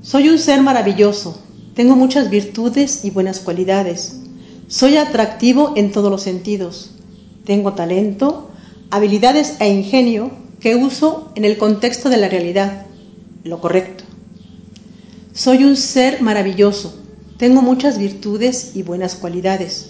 Soy 0.00 0.30
un 0.30 0.38
ser 0.38 0.62
maravilloso, 0.62 1.38
tengo 1.74 1.94
muchas 1.94 2.30
virtudes 2.30 3.04
y 3.04 3.10
buenas 3.10 3.40
cualidades. 3.40 4.20
Soy 4.66 4.96
atractivo 4.96 5.74
en 5.76 5.92
todos 5.92 6.10
los 6.10 6.22
sentidos. 6.22 6.92
Tengo 7.44 7.74
talento, 7.74 8.48
habilidades 8.90 9.56
e 9.60 9.68
ingenio 9.68 10.30
que 10.58 10.74
uso 10.74 11.32
en 11.34 11.44
el 11.44 11.58
contexto 11.58 12.08
de 12.08 12.16
la 12.16 12.28
realidad, 12.28 12.86
lo 13.44 13.60
correcto. 13.60 13.99
Soy 15.42 15.64
un 15.64 15.78
ser 15.78 16.20
maravilloso, 16.20 16.92
tengo 17.38 17.62
muchas 17.62 17.98
virtudes 17.98 18.72
y 18.74 18.82
buenas 18.82 19.14
cualidades. 19.14 19.86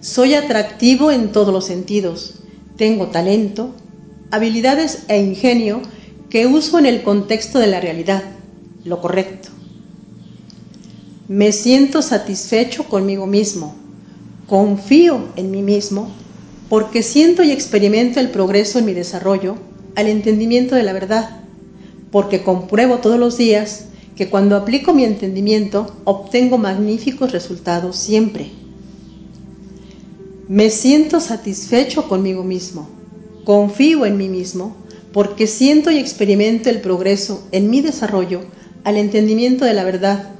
Soy 0.00 0.34
atractivo 0.34 1.12
en 1.12 1.30
todos 1.30 1.54
los 1.54 1.66
sentidos. 1.66 2.40
Tengo 2.76 3.06
talento, 3.06 3.70
habilidades 4.32 5.04
e 5.06 5.22
ingenio 5.22 5.82
que 6.30 6.48
uso 6.48 6.80
en 6.80 6.86
el 6.86 7.04
contexto 7.04 7.60
de 7.60 7.68
la 7.68 7.78
realidad, 7.78 8.24
lo 8.84 9.00
correcto. 9.00 9.50
Me 11.28 11.52
siento 11.52 12.02
satisfecho 12.02 12.82
conmigo 12.82 13.28
mismo. 13.28 13.76
Confío 14.48 15.28
en 15.36 15.52
mí 15.52 15.62
mismo 15.62 16.10
porque 16.68 17.04
siento 17.04 17.44
y 17.44 17.52
experimento 17.52 18.18
el 18.18 18.30
progreso 18.30 18.80
en 18.80 18.86
mi 18.86 18.94
desarrollo 18.94 19.54
al 19.94 20.08
entendimiento 20.08 20.74
de 20.74 20.82
la 20.82 20.92
verdad, 20.92 21.42
porque 22.10 22.42
compruebo 22.42 22.96
todos 22.96 23.20
los 23.20 23.38
días 23.38 23.84
que 24.18 24.28
cuando 24.28 24.56
aplico 24.56 24.92
mi 24.92 25.04
entendimiento 25.04 25.94
obtengo 26.02 26.58
magníficos 26.58 27.30
resultados 27.30 27.94
siempre. 27.94 28.50
Me 30.48 30.70
siento 30.70 31.20
satisfecho 31.20 32.08
conmigo 32.08 32.42
mismo, 32.42 32.88
confío 33.44 34.06
en 34.06 34.16
mí 34.16 34.28
mismo, 34.28 34.74
porque 35.12 35.46
siento 35.46 35.92
y 35.92 35.98
experimento 35.98 36.68
el 36.68 36.80
progreso 36.80 37.46
en 37.52 37.70
mi 37.70 37.80
desarrollo 37.80 38.40
al 38.82 38.96
entendimiento 38.96 39.64
de 39.64 39.74
la 39.74 39.84
verdad, 39.84 40.30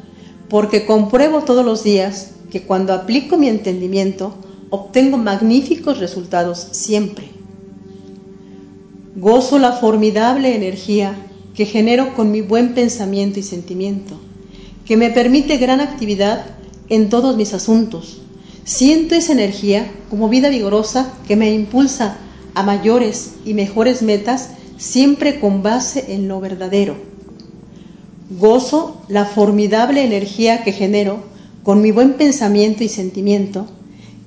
porque 0.49 0.85
compruebo 0.85 1.43
todos 1.43 1.64
los 1.64 1.85
días 1.85 2.31
que 2.51 2.62
cuando 2.62 2.93
aplico 2.93 3.37
mi 3.37 3.49
entendimiento 3.49 4.35
obtengo 4.70 5.18
magníficos 5.18 6.01
resultados 6.01 6.66
siempre. 6.72 7.29
Gozo 9.14 9.61
la 9.61 9.70
formidable 9.70 10.57
energía 10.57 11.28
que 11.59 11.66
genero 11.66 12.14
con 12.14 12.30
mi 12.30 12.40
buen 12.40 12.72
pensamiento 12.72 13.38
y 13.38 13.42
sentimiento, 13.42 14.18
que 14.86 14.96
me 14.96 15.11
permite 15.11 15.59
gran 15.59 15.82
actividad 15.82 16.46
en 16.88 17.11
todos 17.11 17.36
mis 17.36 17.52
asuntos, 17.52 18.22
Siento 18.68 19.14
esa 19.14 19.32
energía 19.32 19.90
como 20.11 20.28
vida 20.28 20.50
vigorosa 20.50 21.14
que 21.26 21.36
me 21.36 21.54
impulsa 21.54 22.18
a 22.52 22.62
mayores 22.62 23.36
y 23.46 23.54
mejores 23.54 24.02
metas 24.02 24.50
siempre 24.76 25.40
con 25.40 25.62
base 25.62 26.12
en 26.12 26.28
lo 26.28 26.38
verdadero. 26.38 26.94
Gozo 28.38 29.00
la 29.09 29.24
formidable 29.24 30.04
energía 30.04 30.64
que 30.64 30.72
genero 30.72 31.20
con 31.62 31.80
mi 31.80 31.92
buen 31.92 32.12
pensamiento 32.12 32.84
y 32.84 32.90
sentimiento, 32.90 33.66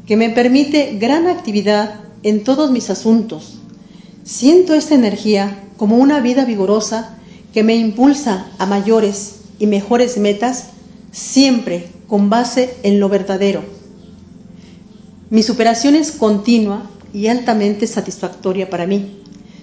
que 0.07 0.17
me 0.17 0.31
permite 0.31 0.97
gran 0.97 1.27
actividad 1.27 1.99
en 2.23 2.43
todos 2.43 2.71
mis 2.71 2.89
asuntos. 2.89 3.59
Siento 4.23 4.73
esta 4.73 4.95
energía 4.95 5.65
como 5.77 5.97
una 5.97 6.19
vida 6.19 6.45
vigorosa 6.45 7.19
que 7.53 7.63
me 7.63 7.75
impulsa 7.75 8.47
a 8.57 8.65
mayores 8.65 9.41
y 9.59 9.67
mejores 9.67 10.17
metas 10.17 10.67
siempre 11.11 11.89
con 12.07 12.29
base 12.29 12.73
en 12.83 12.99
lo 12.99 13.09
verdadero. 13.09 13.63
Mi 15.29 15.43
superación 15.43 15.95
es 15.95 16.11
continua 16.11 16.89
y 17.13 17.27
altamente 17.27 17.87
satisfactoria 17.87 18.69
para 18.69 18.87
mí. 18.87 19.21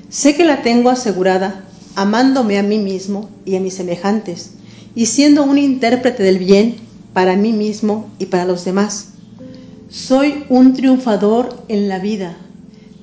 Sé 0.09 0.34
que 0.34 0.45
la 0.45 0.62
tengo 0.62 0.91
asegurada 0.91 1.64
amándome 1.95 2.59
a 2.59 2.62
mí 2.62 2.78
mismo 2.78 3.28
y 3.45 3.57
a 3.57 3.61
mis 3.61 3.74
semejantes 3.74 4.53
y 4.95 5.07
siendo 5.07 5.45
un 5.45 5.59
intérprete 5.59 6.22
del 6.22 6.39
bien 6.39 6.76
para 7.12 7.36
mí 7.36 7.53
mismo 7.53 8.09
y 8.18 8.26
para 8.26 8.45
los 8.45 8.64
demás. 8.64 9.09
Soy 9.89 10.45
un 10.49 10.74
triunfador 10.74 11.64
en 11.68 11.89
la 11.89 11.99
vida. 11.99 12.36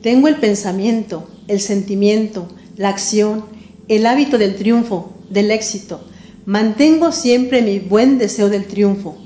Tengo 0.02 0.28
el 0.28 0.38
pensamiento, 0.38 1.28
el 1.48 1.60
sentimiento, 1.60 2.48
la 2.78 2.90
acción, 2.90 3.46
el 3.88 4.06
hábito 4.06 4.38
del 4.38 4.56
triunfo, 4.56 5.14
del 5.30 5.52
éxito. 5.52 6.02
Mantengo 6.46 7.12
siempre 7.12 7.62
mi 7.62 7.80
buen 7.80 8.18
deseo 8.18 8.50
del 8.50 8.66
triunfo. 8.66 9.18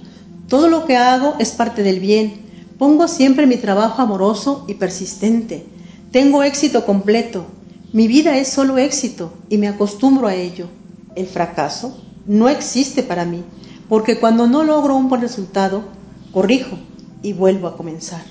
Todo 0.48 0.70
lo 0.70 0.86
que 0.86 0.98
hago 0.98 1.36
es 1.40 1.52
parte 1.52 1.84
del 1.84 2.00
bien. 2.00 2.42
Pongo 2.78 3.08
siempre 3.08 3.46
mi 3.46 3.58
trabajo 3.58 4.02
amoroso 4.02 4.66
y 4.68 4.76
persistente. 4.76 5.66
Tengo 6.12 6.44
éxito 6.44 6.86
completo. 6.86 7.46
Mi 7.94 8.08
vida 8.08 8.38
es 8.38 8.50
solo 8.50 8.78
éxito 8.78 9.34
y 9.50 9.58
me 9.58 9.68
acostumbro 9.68 10.28
a 10.28 10.36
ello. 10.36 10.68
El 11.16 11.28
fracaso 11.28 12.02
no 12.26 12.50
existe 12.50 13.04
para 13.04 13.26
mí, 13.26 13.44
porque 13.88 14.20
cuando 14.20 14.48
no 14.48 14.64
logro 14.64 14.96
un 14.96 15.10
buen 15.10 15.22
resultado, 15.22 15.84
corrijo 16.32 16.78
y 17.24 17.34
vuelvo 17.34 17.68
a 17.68 17.76
comenzar. 17.76 18.24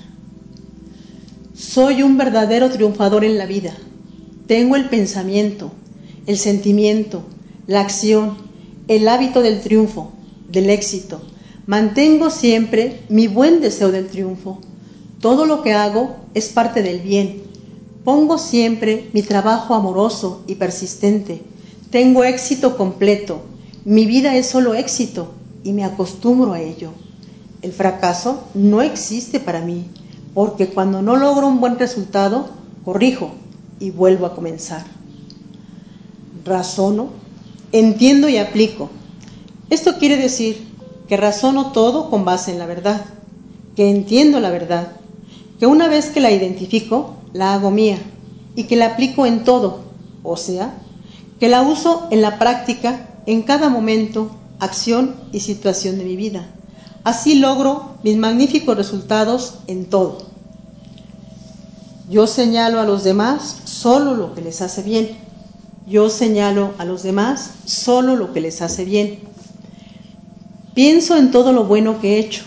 Soy 1.53 2.03
un 2.03 2.17
verdadero 2.17 2.69
triunfador 2.69 3.23
en 3.25 3.37
la 3.37 3.45
vida. 3.45 3.73
Tengo 4.47 4.75
el 4.75 4.89
pensamiento, 4.89 5.71
el 6.29 6.37
sentimiento, 6.37 7.23
la 7.65 7.81
acción, 7.81 8.37
el 8.87 9.07
hábito 9.07 9.41
del 9.41 9.61
triunfo, 9.61 10.11
del 10.47 10.69
éxito. 10.69 11.19
Mantengo 11.65 12.29
siempre 12.29 13.01
mi 13.09 13.27
buen 13.27 13.61
deseo 13.61 13.91
del 13.91 14.05
triunfo. 14.05 14.59
Todo 15.21 15.47
lo 15.47 15.63
que 15.63 15.73
hago 15.73 16.17
es 16.35 16.49
parte 16.49 16.83
del 16.83 16.99
bien. 16.99 17.41
Pongo 18.03 18.37
siempre 18.37 19.09
mi 19.11 19.23
trabajo 19.23 19.73
amoroso 19.73 20.43
y 20.45 20.53
persistente. 20.53 21.41
Tengo 21.89 22.23
éxito 22.23 22.77
completo. 22.77 23.41
Mi 23.83 24.05
vida 24.05 24.35
es 24.35 24.45
solo 24.45 24.75
éxito 24.75 25.33
y 25.63 25.73
me 25.73 25.83
acostumbro 25.83 26.53
a 26.53 26.61
ello. 26.61 26.91
El 27.63 27.71
fracaso 27.71 28.43
no 28.53 28.83
existe 28.83 29.39
para 29.39 29.61
mí, 29.61 29.85
porque 30.35 30.67
cuando 30.67 31.01
no 31.01 31.15
logro 31.15 31.47
un 31.47 31.59
buen 31.59 31.79
resultado, 31.79 32.51
corrijo 32.85 33.31
y 33.79 33.89
vuelvo 33.89 34.27
a 34.27 34.35
comenzar 34.35 34.98
razono, 36.43 37.09
entiendo 37.71 38.29
y 38.29 38.37
aplico. 38.37 38.89
Esto 39.69 39.97
quiere 39.97 40.17
decir 40.17 40.67
que 41.07 41.17
razono 41.17 41.71
todo 41.71 42.09
con 42.09 42.25
base 42.25 42.51
en 42.51 42.59
la 42.59 42.65
verdad, 42.65 43.05
que 43.75 43.89
entiendo 43.89 44.39
la 44.39 44.49
verdad, 44.49 44.93
que 45.59 45.65
una 45.65 45.87
vez 45.87 46.07
que 46.07 46.19
la 46.19 46.31
identifico, 46.31 47.15
la 47.33 47.53
hago 47.53 47.71
mía 47.71 47.97
y 48.55 48.63
que 48.63 48.75
la 48.75 48.87
aplico 48.87 49.25
en 49.25 49.43
todo, 49.43 49.81
o 50.23 50.37
sea, 50.37 50.73
que 51.39 51.49
la 51.49 51.61
uso 51.61 52.07
en 52.11 52.21
la 52.21 52.39
práctica 52.39 53.07
en 53.25 53.43
cada 53.43 53.69
momento, 53.69 54.31
acción 54.59 55.15
y 55.31 55.41
situación 55.41 55.97
de 55.97 56.05
mi 56.05 56.15
vida. 56.15 56.49
Así 57.03 57.35
logro 57.35 57.97
mis 58.03 58.17
magníficos 58.17 58.75
resultados 58.75 59.59
en 59.67 59.85
todo. 59.85 60.17
Yo 62.09 62.27
señalo 62.27 62.79
a 62.79 62.85
los 62.85 63.03
demás 63.03 63.61
solo 63.65 64.15
lo 64.15 64.33
que 64.33 64.41
les 64.41 64.61
hace 64.61 64.81
bien 64.81 65.28
yo 65.89 66.09
señalo 66.09 66.73
a 66.77 66.85
los 66.85 67.03
demás 67.03 67.51
solo 67.65 68.15
lo 68.15 68.31
que 68.31 68.41
les 68.41 68.61
hace 68.61 68.85
bien. 68.85 69.19
Pienso 70.75 71.17
en 71.17 71.31
todo 71.31 71.51
lo 71.51 71.65
bueno 71.65 71.99
que 71.99 72.15
he 72.15 72.19
hecho, 72.19 72.43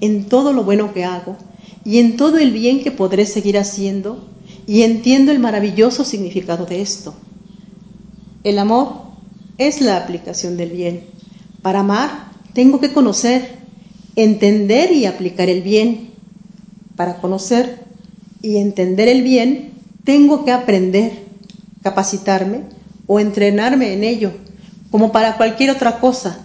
en 0.00 0.26
todo 0.26 0.52
lo 0.52 0.64
bueno 0.64 0.92
que 0.92 1.04
hago 1.04 1.36
y 1.84 1.98
en 1.98 2.16
todo 2.16 2.38
el 2.38 2.52
bien 2.52 2.82
que 2.82 2.90
podré 2.90 3.26
seguir 3.26 3.58
haciendo 3.58 4.28
y 4.66 4.82
entiendo 4.82 5.32
el 5.32 5.38
maravilloso 5.38 6.04
significado 6.04 6.66
de 6.66 6.82
esto. 6.82 7.14
El 8.44 8.58
amor 8.58 9.04
es 9.58 9.80
la 9.80 9.96
aplicación 9.96 10.56
del 10.56 10.70
bien. 10.70 11.04
Para 11.62 11.80
amar 11.80 12.32
tengo 12.52 12.80
que 12.80 12.92
conocer, 12.92 13.56
entender 14.16 14.92
y 14.92 15.06
aplicar 15.06 15.48
el 15.48 15.62
bien. 15.62 16.10
Para 16.96 17.16
conocer 17.16 17.80
y 18.42 18.58
entender 18.58 19.08
el 19.08 19.22
bien 19.22 19.72
tengo 20.04 20.44
que 20.44 20.52
aprender, 20.52 21.23
capacitarme 21.84 22.62
o 23.06 23.20
entrenarme 23.20 23.92
en 23.92 24.02
ello, 24.02 24.32
como 24.90 25.12
para 25.12 25.36
cualquier 25.36 25.70
otra 25.70 26.00
cosa. 26.00 26.38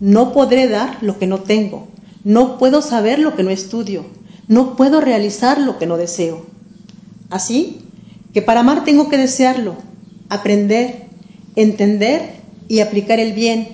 No 0.00 0.32
podré 0.32 0.66
dar 0.68 0.98
lo 1.02 1.18
que 1.18 1.28
no 1.28 1.38
tengo, 1.38 1.86
no 2.24 2.58
puedo 2.58 2.82
saber 2.82 3.20
lo 3.20 3.36
que 3.36 3.44
no 3.44 3.50
estudio, 3.50 4.04
no 4.48 4.74
puedo 4.76 5.00
realizar 5.00 5.60
lo 5.60 5.78
que 5.78 5.86
no 5.86 5.96
deseo. 5.96 6.44
Así 7.30 7.82
que 8.32 8.42
para 8.42 8.60
amar 8.60 8.84
tengo 8.84 9.08
que 9.08 9.18
desearlo, 9.18 9.76
aprender, 10.28 11.06
entender 11.54 12.36
y 12.68 12.80
aplicar 12.80 13.20
el 13.20 13.32
bien, 13.32 13.68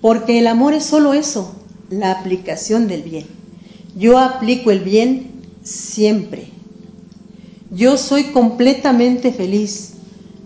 porque 0.00 0.38
el 0.38 0.46
amor 0.46 0.74
es 0.74 0.84
solo 0.84 1.14
eso, 1.14 1.54
la 1.90 2.10
aplicación 2.10 2.88
del 2.88 3.02
bien. 3.02 3.26
Yo 3.96 4.18
aplico 4.18 4.70
el 4.70 4.80
bien 4.80 5.30
siempre. 5.62 6.48
Yo 7.70 7.96
soy 7.96 8.24
completamente 8.24 9.32
feliz. 9.32 9.93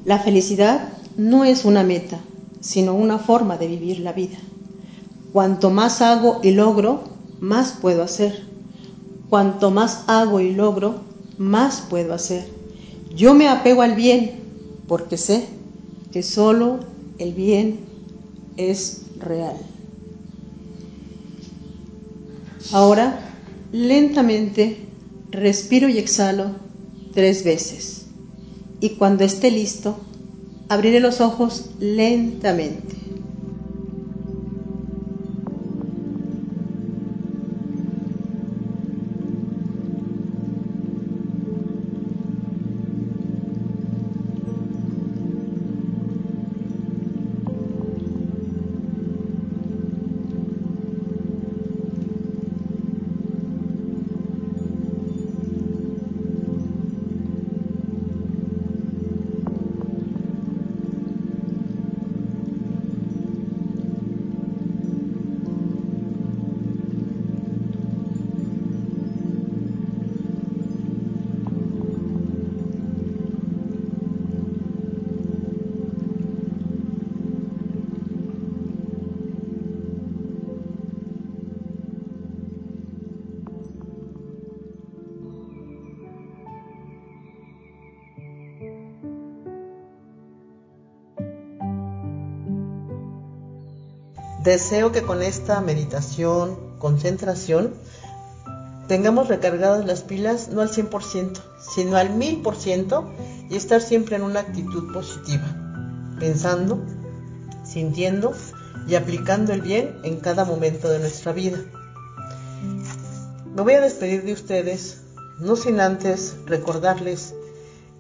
La 0.09 0.19
felicidad 0.19 0.89
no 1.19 1.45
es 1.45 1.67
una 1.67 1.83
meta, 1.83 2.19
sino 2.61 2.95
una 2.95 3.19
forma 3.19 3.59
de 3.59 3.69
vivir 3.69 3.99
la 3.99 4.15
vida. 4.15 4.39
Cuanto 5.35 5.69
más 5.69 6.01
hago 6.01 6.41
y 6.43 6.53
logro, 6.53 7.03
más 7.41 7.73
puedo 7.73 8.03
hacer. 8.03 8.43
Cuanto 9.29 9.71
más 9.71 10.05
hago 10.07 10.41
y 10.41 10.55
logro, 10.55 11.03
más 11.37 11.83
puedo 11.91 12.15
hacer. 12.15 12.49
Yo 13.15 13.35
me 13.35 13.49
apego 13.49 13.83
al 13.83 13.97
bien 13.97 14.41
porque 14.87 15.19
sé 15.19 15.45
que 16.11 16.23
solo 16.23 16.79
el 17.19 17.35
bien 17.35 17.81
es 18.57 19.03
real. 19.21 19.59
Ahora, 22.73 23.29
lentamente, 23.73 24.87
respiro 25.33 25.87
y 25.91 25.99
exhalo 25.99 26.53
tres 27.13 27.45
veces. 27.45 27.98
Y 28.81 28.91
cuando 28.91 29.25
esté 29.25 29.51
listo, 29.51 29.99
Abriré 30.71 31.01
los 31.01 31.23
ojos 31.23 31.71
lentamente. 31.81 32.95
Deseo 94.49 94.93
que 94.93 95.03
con 95.03 95.23
esta 95.23 95.61
meditación, 95.61 96.57
concentración, 96.79 97.75
tengamos 98.87 99.29
recargadas 99.29 99.85
las 99.85 100.01
pilas 100.01 100.49
no 100.49 100.63
al 100.63 100.71
100%, 100.71 101.39
sino 101.61 101.99
al 101.99 102.19
1000% 102.19 103.05
y 103.51 103.57
estar 103.57 103.83
siempre 103.83 104.17
en 104.17 104.23
una 104.23 104.41
actitud 104.41 104.91
positiva, 104.91 105.45
pensando, 106.19 106.83
sintiendo 107.63 108.33
y 108.89 108.95
aplicando 108.95 109.53
el 109.53 109.61
bien 109.61 109.99
en 110.03 110.19
cada 110.19 110.47
momento 110.47 110.89
de 110.89 111.01
nuestra 111.01 111.33
vida. 111.33 111.59
Me 113.55 113.61
voy 113.61 113.75
a 113.75 113.83
despedir 113.83 114.25
de 114.25 114.33
ustedes, 114.33 115.03
no 115.41 115.57
sin 115.57 115.79
antes 115.79 116.37
recordarles 116.47 117.35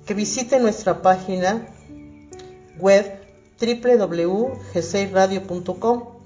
que 0.06 0.14
visiten 0.14 0.62
nuestra 0.62 1.02
página 1.02 1.68
web 2.78 3.04
www.g6radio.com 3.60 6.17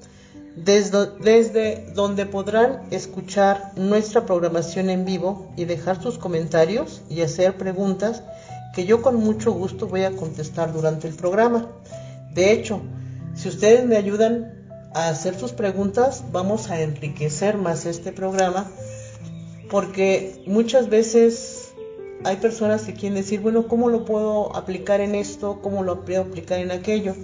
desde, 0.56 1.06
desde, 1.20 1.92
donde 1.94 2.26
podrán 2.26 2.82
escuchar 2.90 3.72
nuestra 3.76 4.26
programación 4.26 4.90
en 4.90 5.04
vivo 5.04 5.52
y 5.56 5.64
dejar 5.64 6.02
sus 6.02 6.18
comentarios 6.18 7.02
y 7.08 7.22
hacer 7.22 7.56
preguntas 7.56 8.22
que 8.74 8.84
yo 8.84 9.02
con 9.02 9.16
mucho 9.16 9.52
gusto 9.52 9.86
voy 9.86 10.04
a 10.04 10.12
contestar 10.12 10.72
durante 10.72 11.08
el 11.08 11.14
programa. 11.14 11.68
De 12.34 12.52
hecho, 12.52 12.80
si 13.34 13.48
ustedes 13.48 13.86
me 13.86 13.96
ayudan 13.96 14.68
a 14.94 15.08
hacer 15.08 15.38
sus 15.38 15.52
preguntas, 15.52 16.24
vamos 16.32 16.70
a 16.70 16.80
enriquecer 16.80 17.56
más 17.56 17.86
este 17.86 18.12
programa 18.12 18.70
porque 19.70 20.42
muchas 20.46 20.90
veces 20.90 21.72
hay 22.24 22.36
personas 22.36 22.82
que 22.82 22.92
quieren 22.92 23.14
decir, 23.14 23.40
bueno, 23.40 23.68
¿cómo 23.68 23.88
lo 23.88 24.04
puedo 24.04 24.54
aplicar 24.54 25.00
en 25.00 25.14
esto? 25.14 25.60
¿Cómo 25.62 25.82
lo 25.82 26.04
puedo 26.04 26.22
aplicar 26.22 26.60
en 26.60 26.70
aquello? 26.70 27.14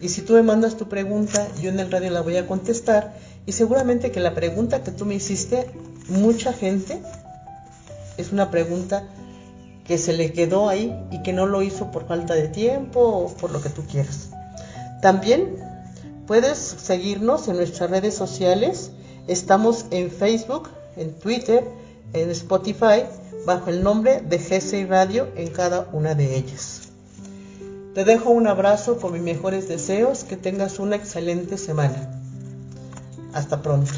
Y 0.00 0.08
si 0.08 0.22
tú 0.22 0.32
me 0.32 0.42
mandas 0.42 0.76
tu 0.76 0.88
pregunta, 0.88 1.46
yo 1.60 1.70
en 1.70 1.78
el 1.78 1.90
radio 1.90 2.10
la 2.10 2.22
voy 2.22 2.36
a 2.36 2.46
contestar 2.46 3.14
y 3.46 3.52
seguramente 3.52 4.10
que 4.10 4.20
la 4.20 4.34
pregunta 4.34 4.82
que 4.82 4.90
tú 4.90 5.04
me 5.04 5.14
hiciste, 5.14 5.66
mucha 6.08 6.52
gente, 6.52 7.00
es 8.16 8.32
una 8.32 8.50
pregunta 8.50 9.04
que 9.84 9.98
se 9.98 10.12
le 10.12 10.32
quedó 10.32 10.68
ahí 10.68 10.96
y 11.10 11.22
que 11.22 11.32
no 11.32 11.46
lo 11.46 11.62
hizo 11.62 11.90
por 11.90 12.06
falta 12.06 12.34
de 12.34 12.48
tiempo 12.48 13.00
o 13.00 13.34
por 13.34 13.50
lo 13.50 13.60
que 13.60 13.68
tú 13.68 13.82
quieras. 13.84 14.30
También 15.02 15.56
puedes 16.26 16.58
seguirnos 16.58 17.48
en 17.48 17.56
nuestras 17.56 17.90
redes 17.90 18.14
sociales. 18.14 18.92
Estamos 19.26 19.86
en 19.90 20.10
Facebook, 20.10 20.68
en 20.96 21.12
Twitter, 21.12 21.64
en 22.12 22.30
Spotify, 22.30 23.04
bajo 23.46 23.70
el 23.70 23.82
nombre 23.82 24.20
de 24.20 24.38
GC 24.38 24.88
Radio 24.88 25.28
en 25.36 25.48
cada 25.48 25.88
una 25.92 26.14
de 26.14 26.36
ellas. 26.36 26.89
Te 27.94 28.04
dejo 28.04 28.30
un 28.30 28.46
abrazo 28.46 28.98
con 28.98 29.12
mis 29.12 29.22
mejores 29.22 29.68
deseos, 29.68 30.22
que 30.24 30.36
tengas 30.36 30.78
una 30.78 30.96
excelente 30.96 31.58
semana. 31.58 32.08
Hasta 33.32 33.62
pronto. 33.62 33.90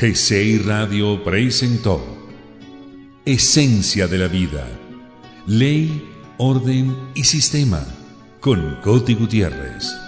GCI 0.00 0.60
Radio 0.60 1.22
presentó 1.22 2.02
Esencia 3.26 4.06
de 4.06 4.16
la 4.16 4.28
Vida, 4.28 4.66
Ley, 5.46 6.08
Orden 6.38 6.96
y 7.14 7.22
Sistema 7.22 7.84
con 8.40 8.76
Coti 8.80 9.12
Gutiérrez. 9.12 9.99